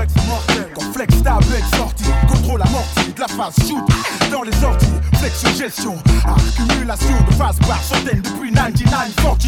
Quand 0.75 0.93
flex 0.93 1.23
ta 1.25 1.35
avec 1.35 1.65
sortie, 1.75 2.05
contrôle 2.29 2.63
amorti, 2.63 3.13
de 3.13 3.21
la 3.21 3.27
phase 3.27 3.57
shoot 3.67 3.85
dans 4.31 4.43
les 4.43 4.53
sorties, 4.53 4.87
flexion 5.28 5.54
gestion, 5.54 5.94
accumulation 6.25 7.25
de 7.28 7.35
phase 7.35 7.58
par 7.66 7.82
centaines 7.82 8.23
depuis 8.23 8.50
9940. 8.50 9.47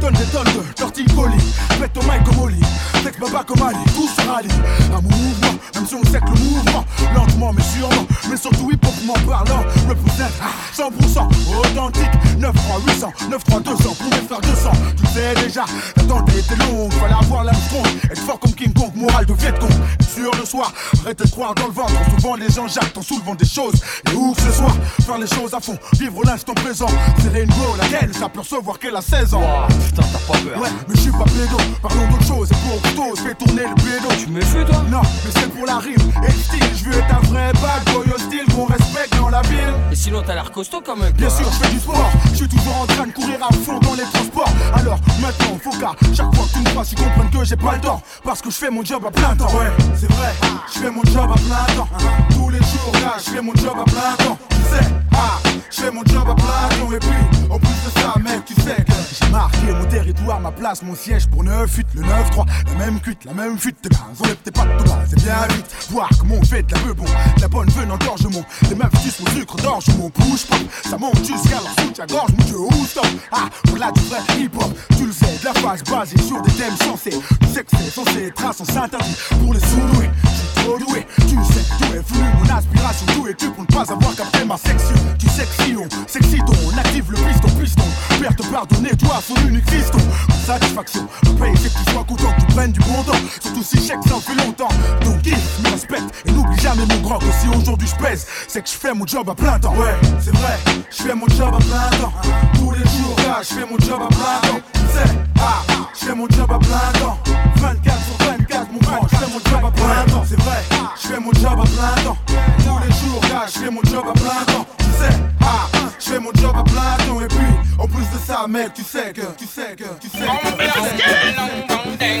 Donne 0.00 0.14
des 0.14 0.24
tonnes 0.24 0.44
de 0.44 0.74
tortilles 0.74 1.06
colis, 1.14 1.54
pète 1.80 1.96
au 1.96 2.00
comme 2.00 2.44
Oli, 2.44 2.60
flex 3.00 3.18
baba 3.18 3.44
comme 3.44 3.62
Ali, 3.62 3.78
tout 3.94 4.08
se 4.08 4.26
rallie. 4.28 4.48
Un 4.92 5.00
mouvement, 5.00 5.54
même 5.74 5.86
si 5.86 5.94
on 5.94 6.04
sait 6.04 6.20
que 6.20 6.26
le 6.26 6.40
mouvement, 6.40 6.84
lentement 7.14 7.52
mais 7.52 7.62
sûrement, 7.62 8.06
mais 8.28 8.36
surtout 8.36 8.70
hop 8.72 9.26
parlant, 9.26 9.64
représente 9.88 10.32
100% 10.76 11.58
authentique. 11.58 12.10
9 12.38 12.54
3 12.54 12.80
800, 12.86 13.12
9 13.30 13.44
3 13.44 13.60
200, 13.60 13.76
pour 13.94 14.14
faire 14.14 14.40
200. 14.40 14.70
Tu 14.96 15.06
sais 15.06 15.34
déjà, 15.42 15.64
l'attente 15.96 16.28
été 16.30 16.56
longue, 16.56 16.92
fallait 16.94 17.14
avoir 17.14 17.44
l'Armstrong, 17.44 17.86
être 18.10 18.22
fort 18.22 18.40
comme 18.40 18.52
King 18.52 18.72
Kong, 18.72 18.90
moral 18.96 19.26
de 19.26 19.32
Vietcong, 19.34 19.70
sûr 20.14 20.30
de 20.32 20.46
soi, 20.46 20.72
arrêtez 21.04 21.24
de 21.24 21.30
croire 21.30 21.54
dans 21.54 21.66
le 21.66 21.72
ventre, 21.72 21.92
souvent 22.16 22.34
les 22.34 22.50
gens 22.50 22.66
jactent 22.66 22.98
en 22.98 23.02
soulevant 23.02 23.34
des 23.34 23.46
choses, 23.46 23.80
et 24.06 24.10
que 24.10 24.40
ce 24.40 24.52
soit, 24.52 24.74
faire 25.04 25.18
les 25.22 25.28
choses 25.28 25.54
à 25.54 25.60
fond, 25.60 25.78
vivre 25.98 26.20
l'instant 26.24 26.54
présent, 26.54 26.86
c'est 27.18 27.28
Rainbow, 27.28 27.76
la 27.78 27.88
gaine, 27.88 28.12
ça 28.12 28.28
peut 28.28 28.40
recevoir 28.40 28.78
qu'elle 28.78 28.96
a 28.96 29.00
16 29.00 29.34
ans. 29.34 29.42
Putain, 29.84 30.02
t'as 30.02 30.32
pas 30.32 30.38
peur. 30.38 30.60
Ouais, 30.60 30.68
mais 30.88 30.94
je 30.96 31.00
suis 31.00 31.12
pas 31.12 31.24
pédo, 31.24 31.56
parlons 31.80 32.08
d'autre 32.08 32.26
chose, 32.26 32.50
et 32.50 32.94
pour 32.96 33.16
je 33.16 33.22
fais 33.22 33.34
tourner 33.34 33.62
le 33.62 33.74
pédo. 33.76 34.08
Tu 34.18 34.26
me 34.28 34.40
fais 34.40 34.64
toi? 34.64 34.82
Non, 34.90 35.02
mais 35.02 35.30
c'est 35.34 35.48
pour 35.48 35.66
la 35.66 35.78
rime 35.78 35.94
et 36.22 36.26
le 36.26 36.32
style, 36.32 36.76
je 36.76 36.84
veux 36.84 36.98
être 36.98 37.14
un 37.14 37.20
vrai 37.26 37.52
bad 37.54 37.94
boy 37.94 38.12
hostile 38.12 38.44
qu'on 38.54 38.64
respecte 38.64 39.16
dans 39.16 39.28
la 39.28 39.42
ville. 39.42 39.74
Et 39.92 39.96
sinon, 39.96 40.22
t'as 40.26 40.34
l'air 40.34 40.50
costaud 40.50 40.82
quand 40.84 40.96
même. 40.96 41.12
Bien 41.12 41.30
sûr, 41.30 41.46
je 41.52 41.64
fais 41.64 41.72
du 41.72 41.78
sport, 41.78 42.10
je 42.32 42.36
suis 42.36 42.48
toujours 42.48 42.76
en 42.82 42.86
train 42.86 43.06
de 43.06 43.12
courir 43.12 43.38
à 43.42 43.52
fond 43.52 43.78
dans 43.78 43.94
les 43.94 44.04
transports. 44.12 44.52
Alors 44.74 44.98
maintenant, 45.20 45.58
faut 45.62 45.78
qu'à 45.78 45.92
chaque 46.14 46.34
fois 46.34 46.44
que 46.46 46.52
tu 46.52 46.58
me 46.60 46.68
fasses, 46.70 46.92
ils 46.92 46.98
comprennent 46.98 47.30
que 47.30 47.44
j'ai 47.44 47.56
pas 47.56 47.74
le 47.74 47.80
temps. 47.80 48.02
Parce 48.24 48.40
que 48.40 48.50
je 48.50 48.56
fais 48.56 48.70
mon 48.70 48.84
job 48.84 49.04
à 49.06 49.10
plein 49.10 49.36
temps. 49.36 49.52
Ouais, 49.54 49.70
c'est 49.94 50.10
vrai, 50.10 50.32
je 50.72 50.78
fais 50.80 50.90
mon 50.90 51.04
job 51.04 51.30
à 51.30 51.38
plein 51.38 51.74
temps. 51.76 51.88
Tous 52.30 52.50
les 52.50 52.58
jours, 52.58 52.92
là, 52.94 53.14
je 53.18 53.30
fais 53.30 53.40
mon 53.40 53.54
job 53.54 53.76
à 53.78 53.84
plein 53.84 54.24
temps. 54.24 54.38
Tu 54.50 54.78
sais, 54.78 54.84
ah, 55.22 55.40
je 55.70 55.80
fais 55.80 55.90
mon 55.90 56.04
job 56.04 56.28
à 56.28 56.34
temps. 56.34 56.92
Et 56.92 56.98
puis, 56.98 57.48
en 57.50 57.58
plus 57.58 57.68
de 57.68 58.00
ça, 58.00 58.14
mec, 58.18 58.44
tu 58.44 58.54
sais 58.54 58.76
que 58.84 58.92
j'ai 59.12 59.30
marqué 59.30 59.72
mon 59.72 59.84
territoire, 59.84 60.40
ma 60.40 60.52
place, 60.52 60.82
mon 60.82 60.94
siège 60.94 61.26
pour 61.28 61.44
9 61.44 61.70
fuites, 61.70 61.86
le 61.94 62.02
9-3, 62.02 62.46
la 62.66 62.86
même 62.86 63.00
cuite, 63.00 63.24
la 63.24 63.32
même 63.32 63.58
fuite 63.58 63.82
de 63.84 63.88
gaz. 63.88 64.00
On 64.20 64.24
tes 64.24 64.50
pattes 64.50 64.76
de 64.78 64.84
base, 64.84 65.08
c'est 65.10 65.22
bien 65.22 65.46
vite. 65.54 65.66
Voir 65.90 66.08
comment 66.18 66.36
on 66.40 66.44
fait 66.44 66.62
de 66.62 66.74
la 66.74 66.80
peu 66.80 66.94
la 67.40 67.48
bonne 67.48 67.68
venue 67.70 67.92
engorgement. 67.92 68.44
Les 68.68 68.74
meufs 68.74 69.02
sucent 69.02 69.20
mon 69.20 69.30
sucre 69.30 69.56
d'orge, 69.56 69.84
mon 69.98 70.10
bouge 70.10 70.46
pas. 70.46 70.56
Ça 70.88 70.98
monte 70.98 71.24
jusqu'à 71.24 71.60
la 71.60 71.82
soutien-gorge, 71.82 72.30
mon 72.36 72.44
dieu, 72.44 72.58
où 72.58 72.84
stop? 72.84 73.06
Ah, 73.30 73.48
pour 73.64 73.78
là, 73.78 73.90
du 73.92 74.00
vrai 74.02 74.20
hip-hop, 74.38 74.72
tu 74.96 75.06
le 75.06 75.12
sais, 75.12 75.38
de 75.40 75.44
la 75.44 75.54
phase 75.54 75.82
basée 75.84 76.18
sur 76.18 76.40
des 76.42 76.52
thèmes 76.52 76.76
sensés. 76.76 77.18
Tu 77.40 77.48
sais 77.48 77.64
que 77.64 77.70
c'est 77.76 77.90
censé 77.90 78.24
être 78.26 78.44
un 78.44 78.52
sens 78.52 78.76
interdit 78.76 79.16
pour 79.40 79.54
les 79.54 79.60
sous-doués. 79.60 80.10
Je 80.24 80.62
trop 80.62 80.78
doué, 80.78 81.06
tu 81.16 81.36
sais, 81.44 81.64
tout 81.78 81.94
est 81.94 82.02
flux, 82.06 82.24
mon 82.38 82.56
aspiration, 82.56 83.06
tout 83.14 83.26
est 83.28 83.34
tu 83.34 83.50
pour 83.50 83.62
ne 83.62 83.66
pas 83.66 83.92
avoir 83.92 84.14
capté 84.14 84.44
ma 84.44 84.56
section? 84.56 85.11
Tu 85.18 85.28
sais 85.28 85.44
que 85.44 85.62
si 85.62 85.74
on 85.76 86.78
active 86.78 87.10
le 87.10 87.16
piston, 87.16 87.48
piston. 87.60 87.82
Père 88.20 88.34
te 88.36 88.42
pardonner, 88.46 88.90
toi, 88.96 89.20
son 89.26 89.34
unique 89.46 89.68
fiston. 89.70 89.98
Satisfaction, 90.44 91.06
le 91.24 91.30
paye, 91.30 91.54
c'est 91.56 91.72
que 91.72 91.84
tu 91.84 91.92
sois 91.92 92.04
content, 92.04 92.32
tu 92.38 92.46
prennes 92.54 92.72
du 92.72 92.80
bon 92.80 93.02
temps. 93.04 93.18
Surtout 93.40 93.62
si 93.62 93.76
chèque, 93.78 93.98
ça 94.06 94.16
en 94.16 94.20
fait 94.20 94.34
longtemps. 94.34 94.68
Donc, 95.04 95.22
kiffe, 95.22 95.60
me 95.64 95.70
respecte, 95.70 96.04
et 96.26 96.32
n'oublie 96.32 96.58
jamais 96.58 96.84
mon 96.86 97.00
grand 97.00 97.18
que 97.18 97.32
si 97.40 97.48
aujourd'hui 97.48 97.88
je 97.88 98.02
pèse, 98.02 98.26
c'est 98.48 98.62
que 98.62 98.68
je 98.68 98.74
fais 98.74 98.94
mon 98.94 99.06
job 99.06 99.28
à 99.28 99.34
plein 99.34 99.58
temps. 99.58 99.74
Ouais, 99.74 99.94
c'est 100.20 100.34
vrai, 100.34 100.58
je 100.90 101.02
fais 101.02 101.14
mon 101.14 101.28
job 101.28 101.54
à 101.54 101.58
plein 101.58 101.98
temps. 101.98 102.12
Tous 102.54 102.70
les 102.72 102.78
jours, 102.78 103.16
là, 103.26 103.40
je 103.42 103.54
fais 103.54 103.66
mon 103.66 103.78
job 103.78 104.00
à 104.02 104.08
plein 104.08 104.50
temps. 104.50 104.60
Tu 104.72 104.80
sais, 104.80 105.14
ah, 105.40 105.62
je 105.98 106.06
fais 106.06 106.14
mon 106.14 106.28
job 106.28 106.50
à 106.50 106.58
plein 106.58 107.00
temps. 107.00 107.18
24 107.56 107.98
sur 108.04 108.26
24, 108.26 108.41
je 108.62 109.16
fais 109.16 109.26
mon 109.26 109.40
job 109.50 109.64
à 109.64 109.70
plein 109.70 110.04
temps. 110.12 110.24
C'est 110.28 110.40
vrai, 110.40 110.62
je 111.00 111.08
fais 111.08 111.20
mon 111.20 111.32
job 111.32 111.60
à 111.60 111.64
plein 111.64 112.02
temps. 112.04 112.18
Tous 112.26 112.78
les 112.86 112.92
jours, 112.94 113.22
là, 113.30 113.46
je 113.46 113.58
fais 113.58 113.70
mon 113.70 113.82
job 113.84 114.04
à 114.08 114.12
plein 114.12 114.44
temps. 114.52 114.66
Tu 114.78 114.84
sais, 114.84 115.14
ah, 115.40 115.68
je 115.98 116.10
fais 116.10 116.18
mon 116.18 116.32
job 116.34 116.54
à 116.56 116.62
plein 116.62 116.96
temps. 117.06 117.20
Et 117.20 117.28
puis, 117.28 117.38
en 117.78 117.86
plus 117.86 118.04
de 118.04 118.18
ça, 118.24 118.46
mec, 118.48 118.74
tu 118.74 118.82
sais 118.82 119.12
que, 119.12 119.22
tu 119.36 119.46
sais 119.46 119.76
que, 119.76 119.84
tu 120.00 120.08
sais 120.08 120.26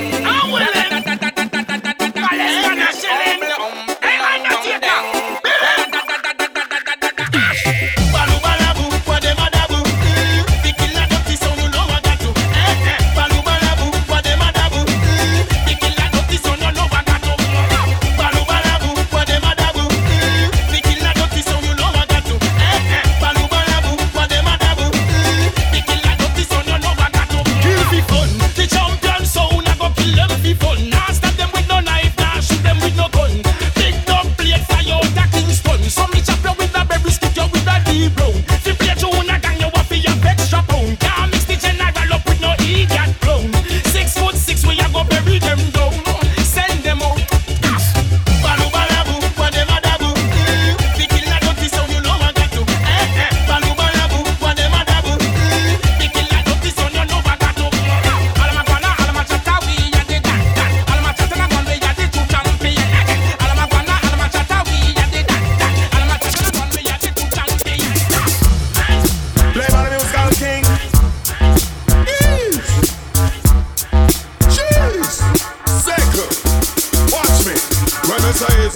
que. 0.08 0.11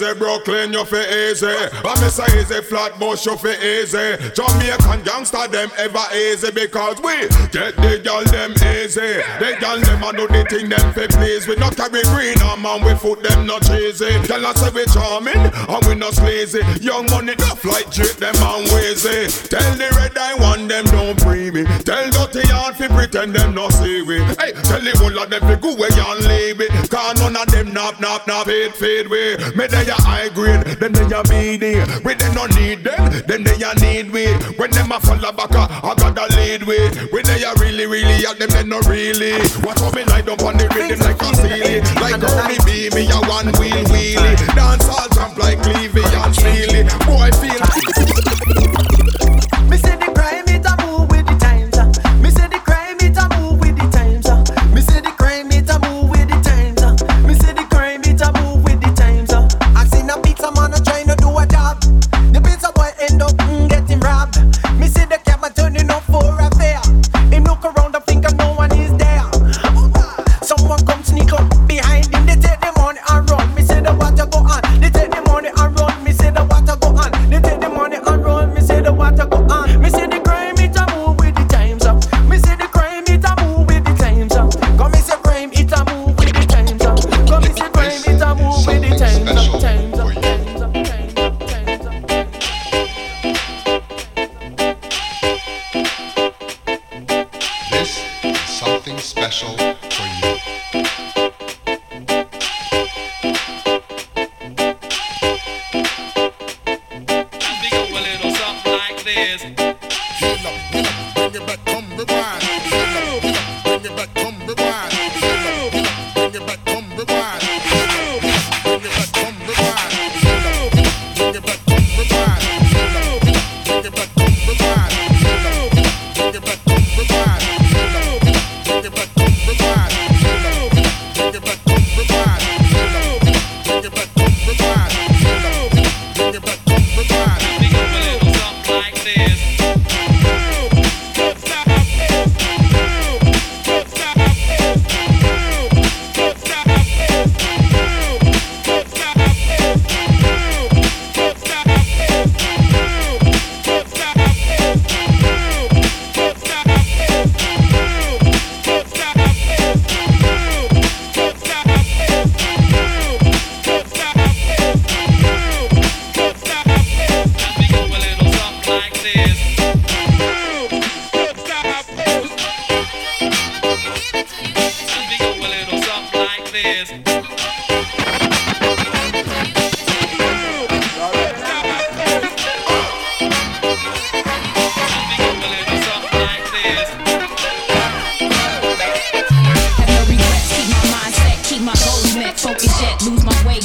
Easy, 0.07 0.19
Brooklyn, 0.19 0.73
you 0.73 0.85
feel 0.85 0.99
easy. 0.99 1.47
I 1.47 1.99
miss 2.01 2.19
a 2.19 2.25
easy 2.39 2.61
Flatbush, 2.61 3.25
you 3.25 3.37
feel 3.37 3.59
easy. 3.59 4.15
Jamaican 4.33 5.03
gangster, 5.03 5.47
them 5.47 5.69
ever 5.77 6.05
easy 6.15 6.51
because 6.51 6.97
we 7.01 7.27
get 7.51 7.75
the 7.75 7.99
girl 8.03 8.23
them 8.25 8.51
easy. 8.51 9.19
The 9.39 9.57
girl 9.59 9.79
them 9.79 10.03
a 10.03 10.11
do 10.13 10.27
the 10.27 10.45
thing 10.49 10.69
them 10.69 10.93
fi 10.93 11.07
please. 11.07 11.47
We 11.47 11.55
not 11.55 11.75
carry 11.75 12.03
green 12.13 12.39
on 12.41 12.61
man, 12.61 12.85
we 12.85 12.95
foot 12.95 13.23
them 13.23 13.45
not 13.45 13.63
cheesy. 13.63 14.19
Tell 14.27 14.45
us 14.45 14.61
say 14.61 14.69
we 14.71 14.85
charming 14.85 15.35
and 15.35 15.85
we 15.87 15.95
not 15.95 16.13
sleazy. 16.13 16.61
Young 16.79 17.09
money 17.11 17.33
enough 17.33 17.63
like 17.65 17.91
drip 17.91 18.15
them 18.15 18.35
and 18.35 18.63
wheezy. 18.71 19.27
Tell 19.49 19.75
the 19.75 19.91
red 19.97 20.17
eye 20.17 20.35
one 20.39 20.67
them 20.67 20.85
don't 20.85 21.19
free 21.19 21.51
me. 21.51 21.65
Tell 21.83 22.09
dirty 22.11 22.47
yard 22.47 22.75
fi 22.75 22.87
pretend 22.87 23.35
them 23.35 23.55
not 23.55 23.73
see 23.73 24.01
we. 24.03 24.19
Hey, 24.39 24.55
tell 24.63 24.79
the 24.79 24.93
whole 24.95 25.19
of 25.19 25.29
them 25.29 25.41
fi 25.41 25.55
go 25.55 25.75
away 25.75 25.91
and 25.91 26.23
leave 26.27 26.61
it. 26.61 26.71
Cause 26.89 27.19
none 27.19 27.35
of 27.35 27.47
them 27.51 27.73
nap 27.73 27.99
nap 27.99 28.27
nap 28.27 28.45
fade 28.45 28.73
fade 28.73 29.07
way. 29.09 29.35
Me 29.55 29.67
they 29.67 29.96
a 29.97 30.01
high 30.01 30.29
grade, 30.29 30.63
then 30.79 30.93
they 30.93 31.09
a 31.09 31.21
meaty. 31.29 31.81
We 32.03 32.13
they 32.13 32.33
no 32.33 32.45
need 32.57 32.83
them, 32.83 33.23
then 33.27 33.43
they 33.43 33.57
a 33.63 33.73
need 33.81 34.11
we. 34.11 34.27
When 34.57 34.71
them 34.71 34.91
a 34.91 34.99
follow 34.99 35.31
back, 35.31 35.51
uh, 35.51 35.67
I 35.83 35.93
gotta 35.95 36.35
lead 36.35 36.63
way. 36.63 36.89
When 37.11 37.25
they 37.25 37.43
a 37.43 37.53
really 37.59 37.85
really 37.85 38.25
at 38.25 38.37
them, 38.39 38.49
they 38.49 38.63
no 38.63 38.79
really. 38.85 39.39
Watch 39.63 39.79
how 39.79 39.91
me 39.91 40.03
light 40.05 40.27
up 40.29 40.41
on 40.43 40.57
the 40.57 40.69
rhythm 40.73 40.99
like 40.99 41.21
a 41.21 41.29
ceiling. 41.35 41.83
Like 42.01 42.21
Ernie 42.21 42.59
B, 42.65 42.89
me 42.93 43.09
a 43.09 43.19
one 43.27 43.49
wheel 43.57 43.83
wheelie. 43.89 44.37
Dance 44.55 44.87
all 44.89 45.07
jump 45.13 45.37
like 45.37 45.59
Levy 45.65 46.03
and 46.03 46.35
Steely. 46.35 46.83
Boy 47.05 47.31
feel. 47.41 48.86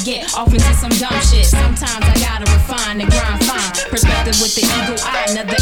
Get 0.04 0.34
off 0.34 0.52
into 0.52 0.74
some 0.74 0.90
dumb 0.98 1.14
shit. 1.22 1.46
Sometimes 1.46 2.02
I 2.02 2.14
gotta 2.18 2.50
refine 2.50 3.00
and 3.00 3.10
grind 3.10 3.44
fine. 3.44 3.90
Perspective 3.90 4.36
with 4.42 4.54
the 4.54 4.66
eagle 4.66 4.98
eye, 5.06 5.26
another 5.30 5.56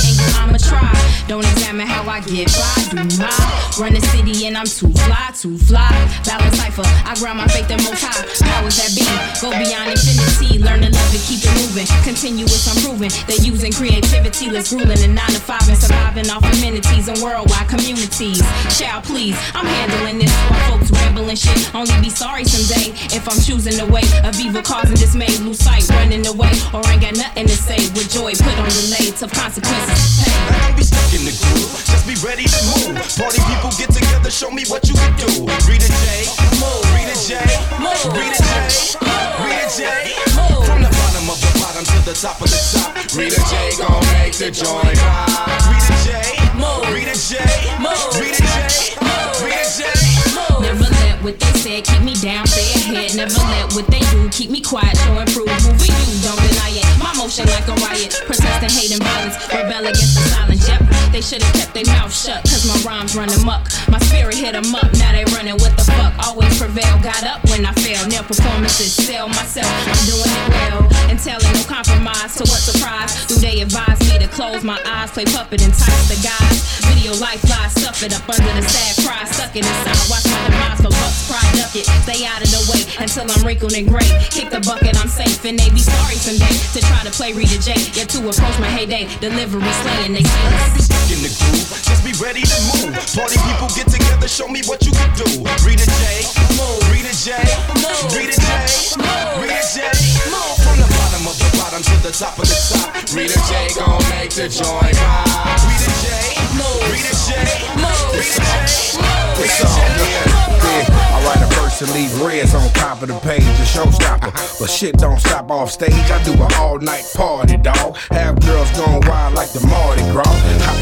I 2.10 2.18
get 2.26 2.50
by, 2.58 2.74
do 2.90 3.22
my 3.22 3.30
run 3.78 3.94
the 3.94 4.02
city 4.10 4.50
and 4.50 4.58
I'm 4.58 4.66
too 4.66 4.90
fly, 5.06 5.30
too 5.30 5.54
fly. 5.56 5.94
Balance 6.26 6.58
cipher, 6.58 6.82
I 7.06 7.14
ground 7.22 7.38
my 7.38 7.46
faith 7.46 7.70
in 7.70 7.78
most 7.86 8.02
high. 8.02 8.26
Powers 8.42 8.82
that 8.82 8.90
be, 8.98 9.06
go 9.38 9.54
beyond 9.54 9.94
infinity. 9.94 10.58
Learn 10.58 10.82
to 10.82 10.90
love 10.90 11.12
and 11.14 11.22
keep 11.22 11.38
it 11.38 11.54
moving. 11.54 11.86
Continuous 12.02 12.66
improving. 12.66 13.14
They're 13.30 13.38
using 13.46 13.70
creativity, 13.70 14.50
let's 14.50 14.74
ruling 14.74 14.98
in 15.06 15.14
nine 15.14 15.30
to 15.30 15.38
five 15.38 15.62
and 15.70 15.78
surviving 15.78 16.26
off 16.34 16.42
amenities 16.42 17.06
and 17.06 17.16
worldwide 17.22 17.70
communities. 17.70 18.42
Child, 18.74 19.06
please, 19.06 19.38
I'm 19.54 19.70
handling 19.70 20.18
this 20.18 20.34
for 20.50 20.58
folks 20.66 20.90
rambling 20.90 21.38
shit. 21.38 21.70
Only 21.78 21.94
be 22.02 22.10
sorry 22.10 22.42
someday 22.42 22.90
if 23.14 23.22
I'm 23.30 23.38
choosing 23.38 23.78
the 23.78 23.86
way 23.86 24.02
of 24.26 24.34
evil 24.34 24.66
causing 24.66 24.98
dismay. 24.98 25.30
Lose 25.46 25.62
sight, 25.62 25.86
running 25.94 26.26
away, 26.26 26.50
or 26.74 26.82
ain't 26.90 27.06
got 27.06 27.14
nothing 27.14 27.46
to 27.46 27.54
say. 27.54 27.78
With 27.94 28.10
joy 28.10 28.34
put 28.34 28.54
on 28.58 28.66
delay, 28.66 29.14
tough 29.14 29.30
consequences. 29.30 30.26
Hey. 30.26 30.40
Don't 30.66 30.76
be 30.76 30.82
stuck 30.82 31.10
in 31.14 31.22
the 31.22 31.34
groove, 31.38 31.70
just 32.00 32.22
be 32.22 32.26
ready 32.26 32.44
to 32.44 32.60
move. 32.72 32.96
Party 33.16 33.40
people 33.44 33.70
get 33.76 33.90
together, 33.92 34.30
show 34.30 34.50
me 34.50 34.64
what 34.68 34.86
you 34.88 34.94
can 34.94 35.12
do. 35.16 35.26
Rita 35.68 35.88
J, 35.88 36.28
move. 36.60 36.84
Rita 36.96 37.16
J, 37.28 37.36
move. 37.80 38.00
Rita 38.16 38.40
J, 38.40 38.96
Rita 39.44 39.68
J, 39.76 40.14
move. 40.36 40.64
From 40.64 40.80
the 40.82 40.90
bottom 40.90 41.28
of 41.28 41.38
the 41.40 41.52
bottom 41.60 41.84
to 41.84 41.98
the 42.04 42.14
top 42.14 42.40
of 42.40 42.48
the 42.48 42.60
top. 42.72 42.96
Rita 43.12 43.40
J 43.50 43.76
gon' 43.76 44.00
make 44.16 44.34
the 44.34 44.50
joint 44.50 44.96
pop. 44.96 45.28
Rita 45.68 45.94
J, 46.04 46.10
move. 46.56 46.88
Rita 46.88 47.16
J, 47.16 47.36
move. 47.80 48.00
Rita 48.16 48.40
J, 48.40 48.96
move. 49.00 49.34
Rita 49.44 49.66
J, 49.68 49.84
move. 50.32 50.62
Never 50.62 50.88
let 50.88 51.22
what 51.22 51.38
they 51.38 51.52
said 51.60 51.84
keep 51.84 52.02
me 52.02 52.14
down, 52.16 52.46
stay 52.46 52.96
ahead. 52.96 53.16
Never 53.16 53.44
let 53.52 53.72
what 53.74 53.86
they 53.88 54.00
do 54.12 54.28
keep 54.30 54.50
me 54.50 54.60
quiet, 54.60 54.96
show 54.96 55.18
and 55.18 55.28
prove. 55.32 55.48
Moving 55.68 55.92
you, 55.92 56.16
don't 56.24 56.38
deny 56.48 56.80
it. 56.80 56.86
My 56.96 57.12
motion 57.16 57.46
like 57.48 57.68
a 57.68 57.74
riot, 57.84 58.14
persistent 58.26 58.72
hate 58.72 58.92
and 58.92 59.02
violence, 59.02 59.36
rebel 59.52 59.84
against 59.84 60.16
the 60.16 60.24
silence. 60.32 60.68
Yep, 60.68 60.80
they 61.12 61.20
should 61.20 61.42
have 61.42 61.54
kept 61.54 61.74
their 61.74 61.86
mouth 61.86 62.12
shut, 62.12 62.42
cause 62.44 62.64
my 62.66 62.78
rhymes 62.88 63.16
run 63.16 63.28
amok. 63.40 63.66
My 63.88 63.98
spirit 63.98 64.36
hit 64.36 64.54
'em 64.54 64.74
up, 64.74 64.90
now 64.98 65.12
they 65.12 65.24
running 65.36 65.58
what 65.58 65.76
the 65.76 65.84
fuck. 65.84 66.14
Always 66.26 66.56
prevail, 66.58 66.98
got 67.02 67.22
up 67.24 67.42
when 67.50 67.66
I 67.66 67.72
fail. 67.82 68.06
Nail 68.06 68.22
performances, 68.22 68.94
sell 68.94 69.28
myself, 69.28 69.66
I'm 69.66 70.00
doing 70.06 70.30
it 70.30 70.48
well. 70.48 70.80
And 71.10 71.18
telling 71.18 71.52
no 71.52 71.62
compromise 71.64 72.34
to 72.38 72.44
what 72.46 72.60
surprise. 72.60 73.26
Do 73.26 73.34
they 73.36 73.60
advise 73.60 73.98
me 74.08 74.18
to 74.18 74.28
close 74.28 74.62
my 74.62 74.78
eyes, 74.86 75.10
play 75.10 75.24
puppet, 75.24 75.62
and 75.62 75.72
entice 75.72 76.08
the 76.08 76.18
guys. 76.22 76.58
Video 76.86 77.14
life 77.18 77.42
lies, 77.50 77.72
stuff 77.74 78.02
it 78.02 78.14
up 78.14 78.28
under 78.28 78.52
the 78.54 78.62
sad 78.68 78.94
cry, 79.04 79.24
stuck 79.30 79.54
it 79.56 79.66
inside. 79.66 80.06
Watch 80.08 80.24
my 80.30 80.38
demise 80.46 80.78
for 80.78 80.94
bucks, 80.94 81.26
pride, 81.26 81.52
duck 81.58 81.74
it. 81.74 81.86
Stay 82.06 82.24
out 82.26 82.40
of 82.42 82.50
the 82.50 82.62
way 82.70 82.82
until 83.02 83.26
I'm 83.30 83.42
wrinkled 83.46 83.74
and 83.74 83.88
gray. 83.88 84.06
Kick 84.30 84.50
the 84.50 84.60
bucket, 84.60 84.94
I'm 85.00 85.08
safe, 85.08 85.44
and 85.44 85.58
they 85.58 85.70
be 85.70 85.82
sorry 85.82 86.14
someday 86.14 86.54
to 86.74 86.80
try 86.80 87.02
to 87.02 87.10
play 87.10 87.32
Rita 87.32 87.58
J. 87.58 87.74
Yet 87.94 88.08
to 88.10 88.18
approach 88.18 88.58
my 88.60 88.70
heyday, 88.70 89.08
delivery 89.20 89.72
slaying, 89.82 90.14
they 90.14 90.22
say. 90.22 91.09
In 91.10 91.26
the 91.26 91.32
groove, 91.42 91.66
just 91.82 92.06
be 92.06 92.14
ready 92.22 92.46
to 92.46 92.58
move. 92.70 92.94
Party 93.18 93.34
people 93.42 93.66
get 93.74 93.90
together, 93.90 94.30
show 94.30 94.46
me 94.46 94.62
what 94.70 94.86
you 94.86 94.94
can 94.94 95.10
do. 95.18 95.26
Rita 95.66 95.82
J, 95.82 96.22
move. 96.54 96.78
Rita 96.86 97.10
J, 97.10 97.34
move. 97.82 98.14
Rita 98.14 98.38
J, 98.38 98.46
move. 98.94 99.42
Rita 99.42 99.58
J, 99.74 99.90
move. 100.30 100.54
From 100.62 100.78
the 100.78 100.86
bottom 100.86 101.26
of 101.26 101.34
the 101.34 101.50
bottom 101.58 101.82
to 101.82 101.96
the 102.06 102.14
top 102.14 102.38
of 102.38 102.46
the 102.46 102.54
top. 102.54 102.94
Rita 103.10 103.42
J 103.50 103.74
gon' 103.74 103.98
make 104.14 104.30
the 104.38 104.46
joint 104.46 104.94
pop. 105.02 105.58
Rita 105.66 105.90
J, 105.98 106.14
move. 106.54 106.78
Rita 106.94 107.14
J, 107.26 107.34
move. 107.74 108.14
Rita 108.14 108.38
J, 108.38 109.02
move. 109.02 109.42
It's 109.42 109.58
all 109.66 109.82
good. 109.98 110.30
Yeah, 110.62 110.86
I 110.94 111.18
write 111.26 111.42
a 111.42 111.50
verse 111.58 111.82
and 111.82 111.90
leave 111.90 112.14
reds 112.22 112.54
on 112.54 112.70
top 112.74 113.02
of 113.02 113.08
the 113.08 113.18
page, 113.26 113.42
a 113.42 113.66
showstopper. 113.66 114.30
But 114.60 114.70
shit 114.70 114.96
don't 114.96 115.18
stop 115.18 115.50
off 115.50 115.72
stage. 115.72 115.90
I 115.90 116.22
do 116.22 116.32
an 116.34 116.54
all 116.54 116.78
night 116.78 117.04
party, 117.16 117.56
dog. 117.56 117.96
Have 118.12 118.38
girls 118.40 118.70
going 118.78 119.02
wild 119.08 119.34
like 119.34 119.50
the 119.50 119.66
Mardi 119.66 120.02
Gras. 120.12 120.39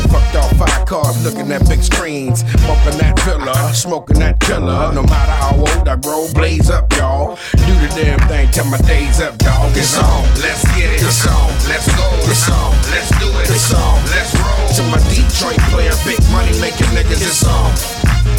Fucked 0.08 0.36
off 0.36 0.52
five 0.56 0.86
cars 0.86 1.16
looking 1.24 1.52
at 1.52 1.68
big 1.68 1.82
screens. 1.82 2.42
Bumping 2.66 2.98
that 2.98 3.18
villa, 3.24 3.54
smoking 3.74 4.18
that 4.20 4.40
killer. 4.40 4.92
No 4.92 5.02
matter 5.02 5.36
how 5.36 5.56
old 5.56 5.88
I 5.88 5.96
grow, 5.96 6.26
blaze 6.32 6.70
up, 6.70 6.92
y'all. 6.96 7.36
Do 7.52 7.72
the 7.84 7.88
damn 7.94 8.20
thing 8.28 8.50
till 8.50 8.64
my 8.66 8.78
days 8.88 9.20
up, 9.20 9.36
dog. 9.38 9.70
It's 9.76 9.96
on, 9.98 10.24
let's 10.40 10.64
get 10.76 10.88
it. 10.88 11.02
It's 11.04 11.26
on, 11.26 11.48
let's 11.68 11.88
go. 11.92 12.08
It's 12.24 12.48
on, 12.48 12.72
let's 12.90 13.10
do 13.20 13.28
it. 13.40 13.50
It's 13.52 13.72
on, 13.74 13.96
let's 14.12 14.32
roll. 14.40 14.68
To 14.76 14.82
my 14.88 15.00
Detroit 15.12 15.60
player, 15.68 15.92
big 16.04 16.20
money 16.32 16.56
making 16.60 16.88
niggas, 16.96 17.20
it's 17.20 17.44
on. 17.44 17.72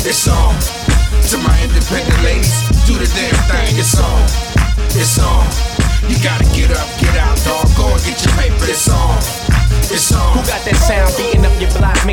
It's 0.06 0.28
on. 0.28 0.56
To 1.30 1.38
my 1.38 1.54
independent 1.62 2.18
ladies, 2.24 2.56
do 2.88 2.98
the 2.98 3.06
damn 3.14 3.38
thing. 3.46 3.78
It's 3.78 3.94
on. 4.00 4.22
It's 4.98 5.20
on. 5.22 5.46
You 6.10 6.18
gotta 6.24 6.46
get 6.58 6.74
up, 6.74 6.90
get 6.98 7.14
out, 7.22 7.38
dog. 7.46 7.70
Go 7.78 7.86
and 7.94 8.02
get 8.02 8.18
your 8.26 8.34
paper. 8.34 8.66
It's 8.66 8.90
on. 8.90 9.18
It's 9.94 10.12
on. 10.14 10.38
Who 10.38 10.42
got 10.46 10.66
that 10.66 10.78
sound 10.82 11.14
beating 11.18 11.39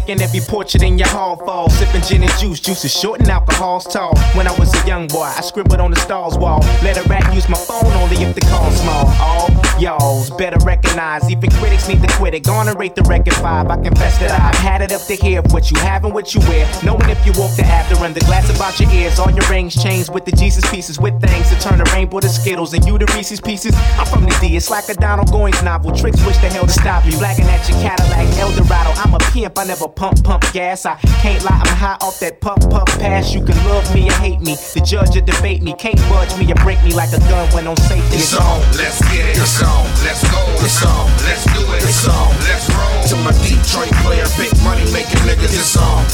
making 0.07 0.23
every 0.23 0.41
portrait 0.41 0.83
in 0.83 0.99
your 0.99 1.09
hall 1.09 1.37
fall? 1.37 1.69
Sipping 1.69 2.03
gin 2.03 2.23
and 2.23 2.33
juice, 2.39 2.61
juice 2.61 2.85
is 2.85 2.93
short 2.93 3.21
and 3.21 3.29
alcohol's 3.29 3.85
tall. 3.85 4.17
When 4.35 4.47
I 4.47 4.57
was 4.59 4.73
a 4.73 4.87
young 4.87 5.09
boy, 5.09 5.33
I 5.37 5.41
scribbled 5.41 5.81
on 5.81 5.91
the 5.91 5.97
stars 5.99 6.39
wall. 6.39 6.61
Let 6.83 6.97
a 7.05 7.09
rat 7.09 7.35
use 7.35 7.49
my 7.49 7.59
phone 7.59 7.93
only 7.93 8.17
if 8.17 8.35
the 8.35 8.41
call's 8.43 8.81
small. 8.81 9.07
All 9.21 9.66
y'all's 9.79 10.31
better 10.31 10.59
recognize, 10.65 11.31
even 11.31 11.51
critics 11.51 11.89
need 11.89 12.03
to 12.03 12.09
quit 12.17 12.35
it. 12.35 12.45
Gonna 12.45 12.75
rate 12.75 12.95
the 12.95 13.03
record 13.03 13.35
five. 13.35 13.69
I 13.69 13.77
confess 13.77 14.19
that 14.19 14.31
I've 14.31 14.59
had 14.59 14.83
it 14.83 14.93
up 14.93 15.03
to 15.03 15.15
here 15.15 15.41
of 15.41 15.53
what 15.53 15.71
you 15.71 15.79
have 15.81 16.05
and 16.05 16.15
what 16.15 16.35
you 16.35 16.41
wear. 16.43 16.69
Knowing 16.85 17.09
if 17.11 17.25
you 17.27 17.33
walk 17.37 17.55
the 17.57 17.65
after 17.65 18.03
and 18.05 18.15
the 18.15 18.21
glass 18.21 18.49
about 18.55 18.79
your 18.81 18.91
ears, 18.91 19.19
all 19.19 19.31
your 19.31 19.47
rings 19.49 19.81
chains 19.81 20.11
with 20.11 20.25
the 20.25 20.33
Jesus 20.33 20.69
pieces, 20.71 20.99
with 20.99 21.21
things 21.21 21.49
to 21.51 21.61
turn 21.61 21.79
the 21.79 21.91
rainbow 21.95 22.21
to 22.21 22.29
Skittles 22.29 22.75
and 22.75 22.85
you 22.85 22.99
the 22.99 23.07
Reese's 23.17 23.41
pieces. 23.41 23.75
I'm 23.99 24.07
from 24.07 24.25
the 24.25 24.37
D, 24.41 24.57
it's 24.57 24.71
like 24.71 24.89
a 24.89 24.95
Donald 24.95 25.29
Goines 25.29 25.63
novel. 25.65 25.93
Tricks 25.95 26.25
wish 26.27 26.39
the 26.39 26.49
hell 26.49 26.67
to 26.67 26.73
stop 26.73 27.05
you. 27.05 27.13
Flagging 27.13 27.47
at 27.47 27.69
your 27.69 27.79
Cadillac 27.81 28.27
Eldorado. 28.39 28.91
I'm 29.01 29.15
a 29.15 29.19
pimp, 29.33 29.59
I 29.59 29.65
never 29.65 29.89
pump, 29.89 30.23
pump 30.25 30.45
gas. 30.53 30.87
I 30.87 30.97
can't 31.23 31.43
lie, 31.45 31.61
I'm 31.65 31.77
high 31.77 31.99
off 32.01 32.21
that 32.21 32.41
puff, 32.41 32.61
puff 32.71 32.89
pass. 32.99 33.35
You 33.35 33.45
can 33.45 33.57
love 33.69 33.93
me 33.95 34.09
or 34.09 34.15
hate 34.15 34.41
me. 34.41 34.55
The 34.75 34.81
judge 34.81 35.17
or 35.17 35.21
debate 35.21 35.63
me. 35.63 35.75
Can't 35.75 35.99
budge 36.09 36.37
me 36.39 36.51
or 36.51 36.57
break 36.57 36.83
me 36.85 36.93
like 36.95 37.13
a 37.13 37.19
gun 37.29 37.49
when 37.55 37.67
on 37.67 37.77
safety. 37.77 38.17
It's 38.17 38.35
on, 38.35 38.61
let's 38.77 39.01
get 39.13 39.29
it. 39.29 39.37
It's 39.39 39.63
on, 39.67 39.85
let's 40.07 40.23
go. 40.31 40.41
It's 40.63 40.83
on, 40.87 41.07
let's 41.27 41.45
do 41.53 41.63
it. 41.75 41.83
It's 41.83 42.07
on, 42.09 42.31
let's 42.47 42.71
roll. 42.71 43.03
To 43.11 43.17
my 43.27 43.33
Detroit 43.43 43.93
player, 44.03 44.27
big 44.39 44.55
money 44.63 44.87
making 44.93 45.21
niggas, 45.27 45.53
it's 45.53 45.77
on. 45.77 46.05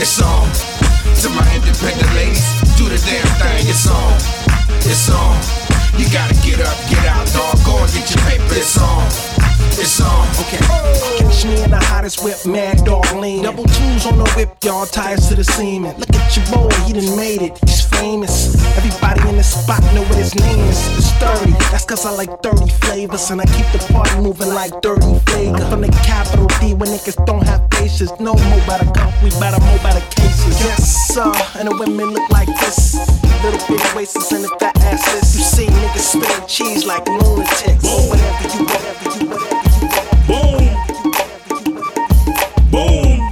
It's 0.00 0.20
on. 0.20 0.48
To 1.22 1.28
my 1.30 1.44
independent 1.54 2.12
ladies, 2.14 2.44
do 2.76 2.88
the 2.88 2.98
damn 3.04 3.28
thing. 3.38 3.68
It's 3.68 3.86
on. 3.86 4.12
It's 4.88 5.10
on. 5.10 5.67
You 5.98 6.08
gotta 6.10 6.34
get 6.46 6.60
up, 6.60 6.78
get 6.88 7.04
out, 7.06 7.26
dog. 7.34 7.58
Go 7.66 7.76
and 7.76 7.92
get 7.92 8.08
your 8.08 8.22
paper. 8.24 8.54
It's 8.54 8.78
on. 8.78 9.04
It's 9.78 10.00
on. 10.00 10.26
Okay. 10.42 10.62
Catch 11.18 11.44
me 11.44 11.62
in 11.62 11.70
the 11.70 11.78
hottest 11.78 12.22
whip, 12.24 12.38
mad 12.46 12.84
dog 12.84 13.12
lean. 13.14 13.42
Double 13.42 13.64
twos 13.64 14.06
on 14.06 14.18
the 14.18 14.30
whip, 14.36 14.50
y'all 14.62 14.86
tires 14.86 15.28
to 15.28 15.34
the 15.34 15.44
semen. 15.44 15.96
Look 15.98 16.14
at 16.14 16.36
your 16.36 16.46
boy, 16.54 16.70
he 16.86 16.92
done 16.92 17.16
made 17.16 17.42
it. 17.42 17.58
He's 17.66 17.84
famous. 17.84 18.54
Everybody 18.76 19.28
in 19.28 19.36
the 19.36 19.42
spot 19.42 19.82
know 19.94 20.02
what 20.02 20.16
his 20.16 20.34
name 20.34 20.58
is. 20.70 20.78
It's 20.98 21.10
30. 21.18 21.52
That's 21.70 21.84
cause 21.84 22.06
I 22.06 22.12
like 22.12 22.30
30 22.42 22.70
flavors. 22.82 23.30
And 23.30 23.40
I 23.40 23.46
keep 23.46 23.66
the 23.74 23.78
party 23.92 24.20
moving 24.20 24.48
like 24.48 24.72
30 24.82 25.18
flavors. 25.26 25.60
I'm 25.62 25.70
from 25.70 25.80
the 25.82 25.90
capital 26.06 26.46
D 26.60 26.74
where 26.74 26.88
niggas 26.88 27.24
don't 27.26 27.46
have 27.46 27.66
faces. 27.72 28.10
No 28.18 28.34
more 28.34 28.62
by 28.66 28.78
the 28.78 28.90
cup, 28.94 29.12
we 29.22 29.30
better 29.38 29.60
more 29.62 29.78
by 29.78 29.94
the 29.94 30.04
cases. 30.14 30.58
Yes, 30.62 31.14
sir. 31.14 31.32
And 31.58 31.68
the 31.68 31.76
women 31.76 32.10
look 32.14 32.28
like 32.30 32.48
this. 32.62 32.94
Little 33.42 33.62
bit 33.68 33.94
waists 33.94 34.32
and 34.32 34.42
the 34.42 34.48
fat 34.58 34.76
asses. 34.82 35.36
You 35.36 35.44
see 35.44 35.66
niggas 35.88 36.12
spitting 36.12 36.46
cheese 36.46 36.86
like 36.86 37.06
lunatics. 37.08 37.84
Whatever 37.84 38.48
you, 38.48 38.64
whatever 38.64 39.18
you, 39.18 39.26
whatever 39.28 39.64
you. 39.64 39.88
Boom. 40.28 40.64
Boom. 42.70 43.30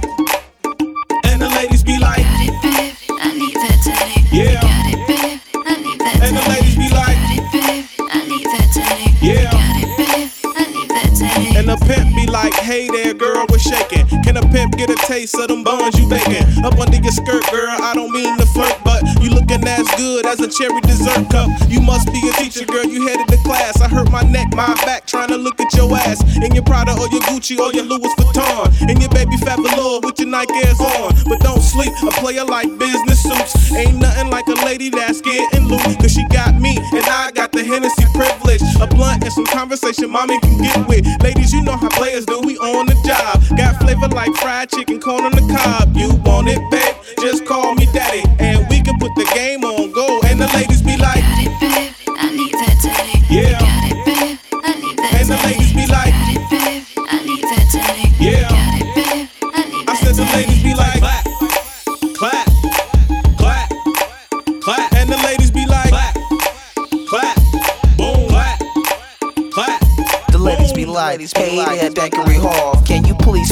And 1.25 1.41
the 1.41 1.49
ladies 1.49 1.83
be 1.83 1.97
like, 1.99 2.25
I 2.25 3.33
need 3.33 3.53
that 3.55 3.79
teddy. 3.83 4.21
Yeah. 4.35 4.61
Got 4.61 4.93
it, 4.93 5.07
babe. 5.07 5.39
I 5.53 5.75
need 5.81 5.99
that 5.99 6.19
And 6.23 6.37
the 6.37 6.43
ladies 6.49 6.75
be 6.75 6.89
like, 6.89 7.17
Got 7.17 7.37
it, 7.37 7.45
babe. 7.53 7.85
I 7.99 8.27
need 8.27 8.45
that 8.45 8.67
teddy. 8.73 9.09
Yeah. 9.21 9.51
Got 9.51 9.77
it, 9.83 9.89
babe. 9.97 10.29
I 10.55 10.65
need 10.71 10.89
that 10.89 11.11
teddy. 11.17 11.57
And 11.57 11.69
the 11.69 11.77
pimp 11.85 12.15
be 12.15 12.25
like, 12.27 12.53
hey 12.53 12.87
there, 12.89 13.13
girl, 13.13 13.45
we're 13.49 13.59
shaking. 13.59 14.05
Can 14.23 14.37
a 14.37 14.41
pimp 14.49 14.77
get 14.77 14.89
a 14.89 14.95
taste 15.07 15.35
of 15.37 15.47
them 15.47 15.63
buns 15.63 15.97
you 15.99 16.07
baking? 16.09 16.45
Up 16.65 16.77
under 16.79 16.97
your 16.97 17.11
skirt, 17.11 17.45
girl, 17.51 17.69
I 17.69 17.93
don't 17.93 18.11
mean 18.11 18.37
to 18.37 18.45
flirt, 18.47 18.76
good 19.97 20.25
as 20.25 20.39
a 20.39 20.47
cherry 20.47 20.79
dessert 20.81 21.29
cup. 21.29 21.49
You 21.67 21.81
must 21.81 22.07
be 22.13 22.21
a 22.29 22.31
teacher, 22.37 22.65
girl, 22.65 22.85
you 22.85 23.07
headed 23.07 23.27
to 23.27 23.37
class. 23.43 23.81
I 23.81 23.89
hurt 23.89 24.11
my 24.11 24.21
neck, 24.21 24.47
my 24.53 24.73
back, 24.85 25.05
trying 25.05 25.29
to 25.29 25.37
look 25.37 25.59
at 25.59 25.73
your 25.73 25.93
ass. 25.97 26.21
In 26.37 26.53
your 26.53 26.63
Prada 26.63 26.93
or 26.93 27.09
your 27.09 27.21
Gucci 27.27 27.57
or 27.59 27.73
your 27.73 27.83
Louis 27.83 28.13
Vuitton. 28.15 28.89
And 28.89 28.99
your 29.01 29.09
baby 29.09 29.35
fat 29.37 29.59
velour 29.59 29.99
with 30.01 30.19
your 30.19 30.29
Nike 30.29 30.53
Airs 30.63 30.79
on. 30.79 31.13
But 31.27 31.41
don't 31.41 31.61
sleep, 31.61 31.91
a 32.03 32.11
player 32.21 32.45
like 32.45 32.69
business 32.77 33.23
suits. 33.23 33.73
Ain't 33.73 33.97
nothing 33.97 34.29
like 34.29 34.47
a 34.47 34.65
lady 34.65 34.89
that's 34.89 35.21
getting 35.21 35.67
loose. 35.67 35.95
Cause 35.97 36.13
she 36.13 36.25
got 36.29 36.55
me, 36.61 36.77
and 36.77 37.05
I 37.05 37.31
got 37.31 37.51
the 37.51 37.63
Hennessy 37.63 38.05
privilege. 38.13 38.61
A 38.79 38.87
blunt 38.87 39.23
and 39.23 39.33
some 39.33 39.45
conversation 39.45 40.09
mommy 40.11 40.39
can 40.39 40.61
get 40.61 40.87
with. 40.87 41.05
Ladies, 41.23 41.51
you 41.51 41.63
know 41.63 41.75
how 41.75 41.89
players 41.89 42.25
do, 42.25 42.39
we 42.41 42.57
on 42.57 42.85
the 42.85 42.95
job. 43.05 43.41
Got 43.57 43.81
flavor 43.81 44.07
like 44.09 44.33
fried 44.35 44.69
chicken, 44.69 44.99
corn 44.99 45.25
on 45.25 45.31
the 45.31 45.45
cob. 45.53 45.95
You 45.95 46.13
want 46.23 46.47
it, 46.47 46.61
babe? 46.71 46.95
Just 47.19 47.45
call 47.45 47.73
me 47.75 47.87
daddy. 47.93 48.23
And 48.39 48.67
we 48.69 48.81
can 48.81 48.99
put 48.99 49.13
the 49.15 49.25
game 49.33 49.63
like, 71.35 71.45
hey 71.45 71.89
there, 71.89 71.89
Dankery 71.89 72.39
Hall. 72.39 72.76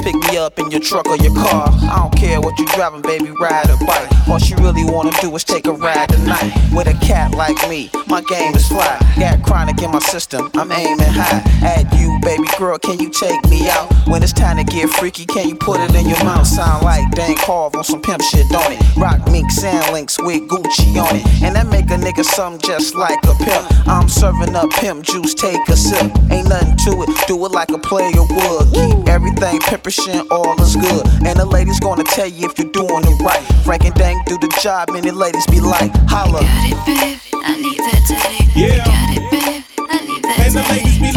Pick 0.06 0.14
me 0.30 0.38
up 0.38 0.60
in 0.60 0.70
your 0.70 0.82
truck 0.82 1.08
or 1.08 1.18
your 1.18 1.34
car? 1.34 1.68
I 1.68 1.98
don't 1.98 2.16
care 2.16 2.40
what 2.40 2.60
you're 2.60 2.68
driving, 2.68 3.02
baby, 3.02 3.32
ride 3.42 3.72
or 3.72 3.86
bike. 3.88 4.08
All 4.28 4.38
she 4.38 4.54
really 4.54 4.84
wanna 4.86 5.10
do 5.20 5.36
is 5.36 5.44
take 5.44 5.66
a 5.66 5.72
ride 5.72 6.10
tonight. 6.10 6.54
With 6.72 6.86
a 6.86 6.94
cat 7.04 7.32
like 7.34 7.58
me, 7.68 7.90
my 8.06 8.22
game 8.22 8.54
is 8.54 8.68
fly. 8.68 9.00
Got 9.18 9.42
chronic 9.42 9.82
in 9.82 9.90
my 9.90 9.98
system, 9.98 10.52
I'm 10.54 10.72
aiming 10.72 11.00
high. 11.10 11.42
At 11.66 11.92
you, 11.98 12.20
baby 12.22 12.48
girl, 12.60 12.78
can 12.78 13.00
you 13.00 13.10
take 13.10 13.50
me 13.50 13.68
out? 13.68 13.92
When 14.08 14.22
it's 14.22 14.32
time 14.32 14.58
to 14.58 14.64
get 14.64 14.92
freaky, 14.92 15.26
can 15.26 15.50
you 15.50 15.56
put 15.56 15.80
it 15.80 15.96
in 15.96 16.08
your 16.08 16.24
mouth? 16.24 16.46
Sound 16.46 16.86
like 16.86 17.10
Dan 17.10 17.36
Carve 17.38 17.74
on 17.74 17.84
some 17.84 18.02
pimp 18.04 18.22
shit, 18.22 18.48
don't 18.50 18.74
it? 18.74 18.80
Rock 18.98 19.28
mink 19.32 19.50
sand 19.50 19.92
links 19.92 20.20
with 20.20 20.44
Gucci 20.48 21.02
on 21.02 21.16
it. 21.16 21.26
And 21.42 21.56
that 21.56 21.68
make 21.70 21.86
a 21.86 21.98
nigga 21.98 22.24
something 22.24 22.62
just 22.62 22.94
like 22.94 23.18
a 23.24 23.34
pimp. 23.44 23.88
I'm 23.88 24.08
serving 24.08 24.56
up 24.56 24.70
pimp 24.70 25.04
juice, 25.04 25.34
take 25.34 25.68
a 25.68 25.76
sip. 25.76 26.12
Ain't 26.30 26.48
nothing 26.48 26.78
to 26.86 27.02
it, 27.02 27.10
do 27.28 27.44
it 27.44 27.52
like 27.52 27.72
a 27.72 27.80
player 27.80 28.22
would. 28.22 28.72
Keep 28.72 29.10
everything 29.10 29.60
pimpishin', 29.96 30.28
all 30.32 30.60
is 30.62 30.76
good. 30.76 31.06
And 31.26 31.40
the 31.40 31.46
ladies 31.46 31.80
gonna 31.80 32.04
tell 32.04 32.28
you 32.28 32.50
if 32.50 32.58
you're 32.60 32.72
doing 32.72 33.04
it 33.04 33.22
right. 33.22 33.44
Frank 33.64 33.86
'N 33.86 33.94
Dank 33.94 34.26
do 34.26 34.38
the 34.38 34.48
job, 34.62 34.90
and 34.90 35.04
the 35.04 35.12
ladies 35.12 35.46
be 35.48 35.60
like, 35.60 35.92
holla. 36.08 36.42
Got 36.42 36.72
it, 36.72 36.86
babe. 36.86 37.20
I 37.44 37.56
need 37.58 37.78
that 37.80 38.02
teddy. 38.08 38.60
Yeah. 38.60 38.86
Got 38.86 39.18
it, 39.18 39.32
babe. 39.32 39.64
I 39.90 40.06
need 40.06 40.24
that 40.24 40.40
And 40.40 40.56
the 40.56 40.64
ladies 40.70 41.00
be 41.00 41.12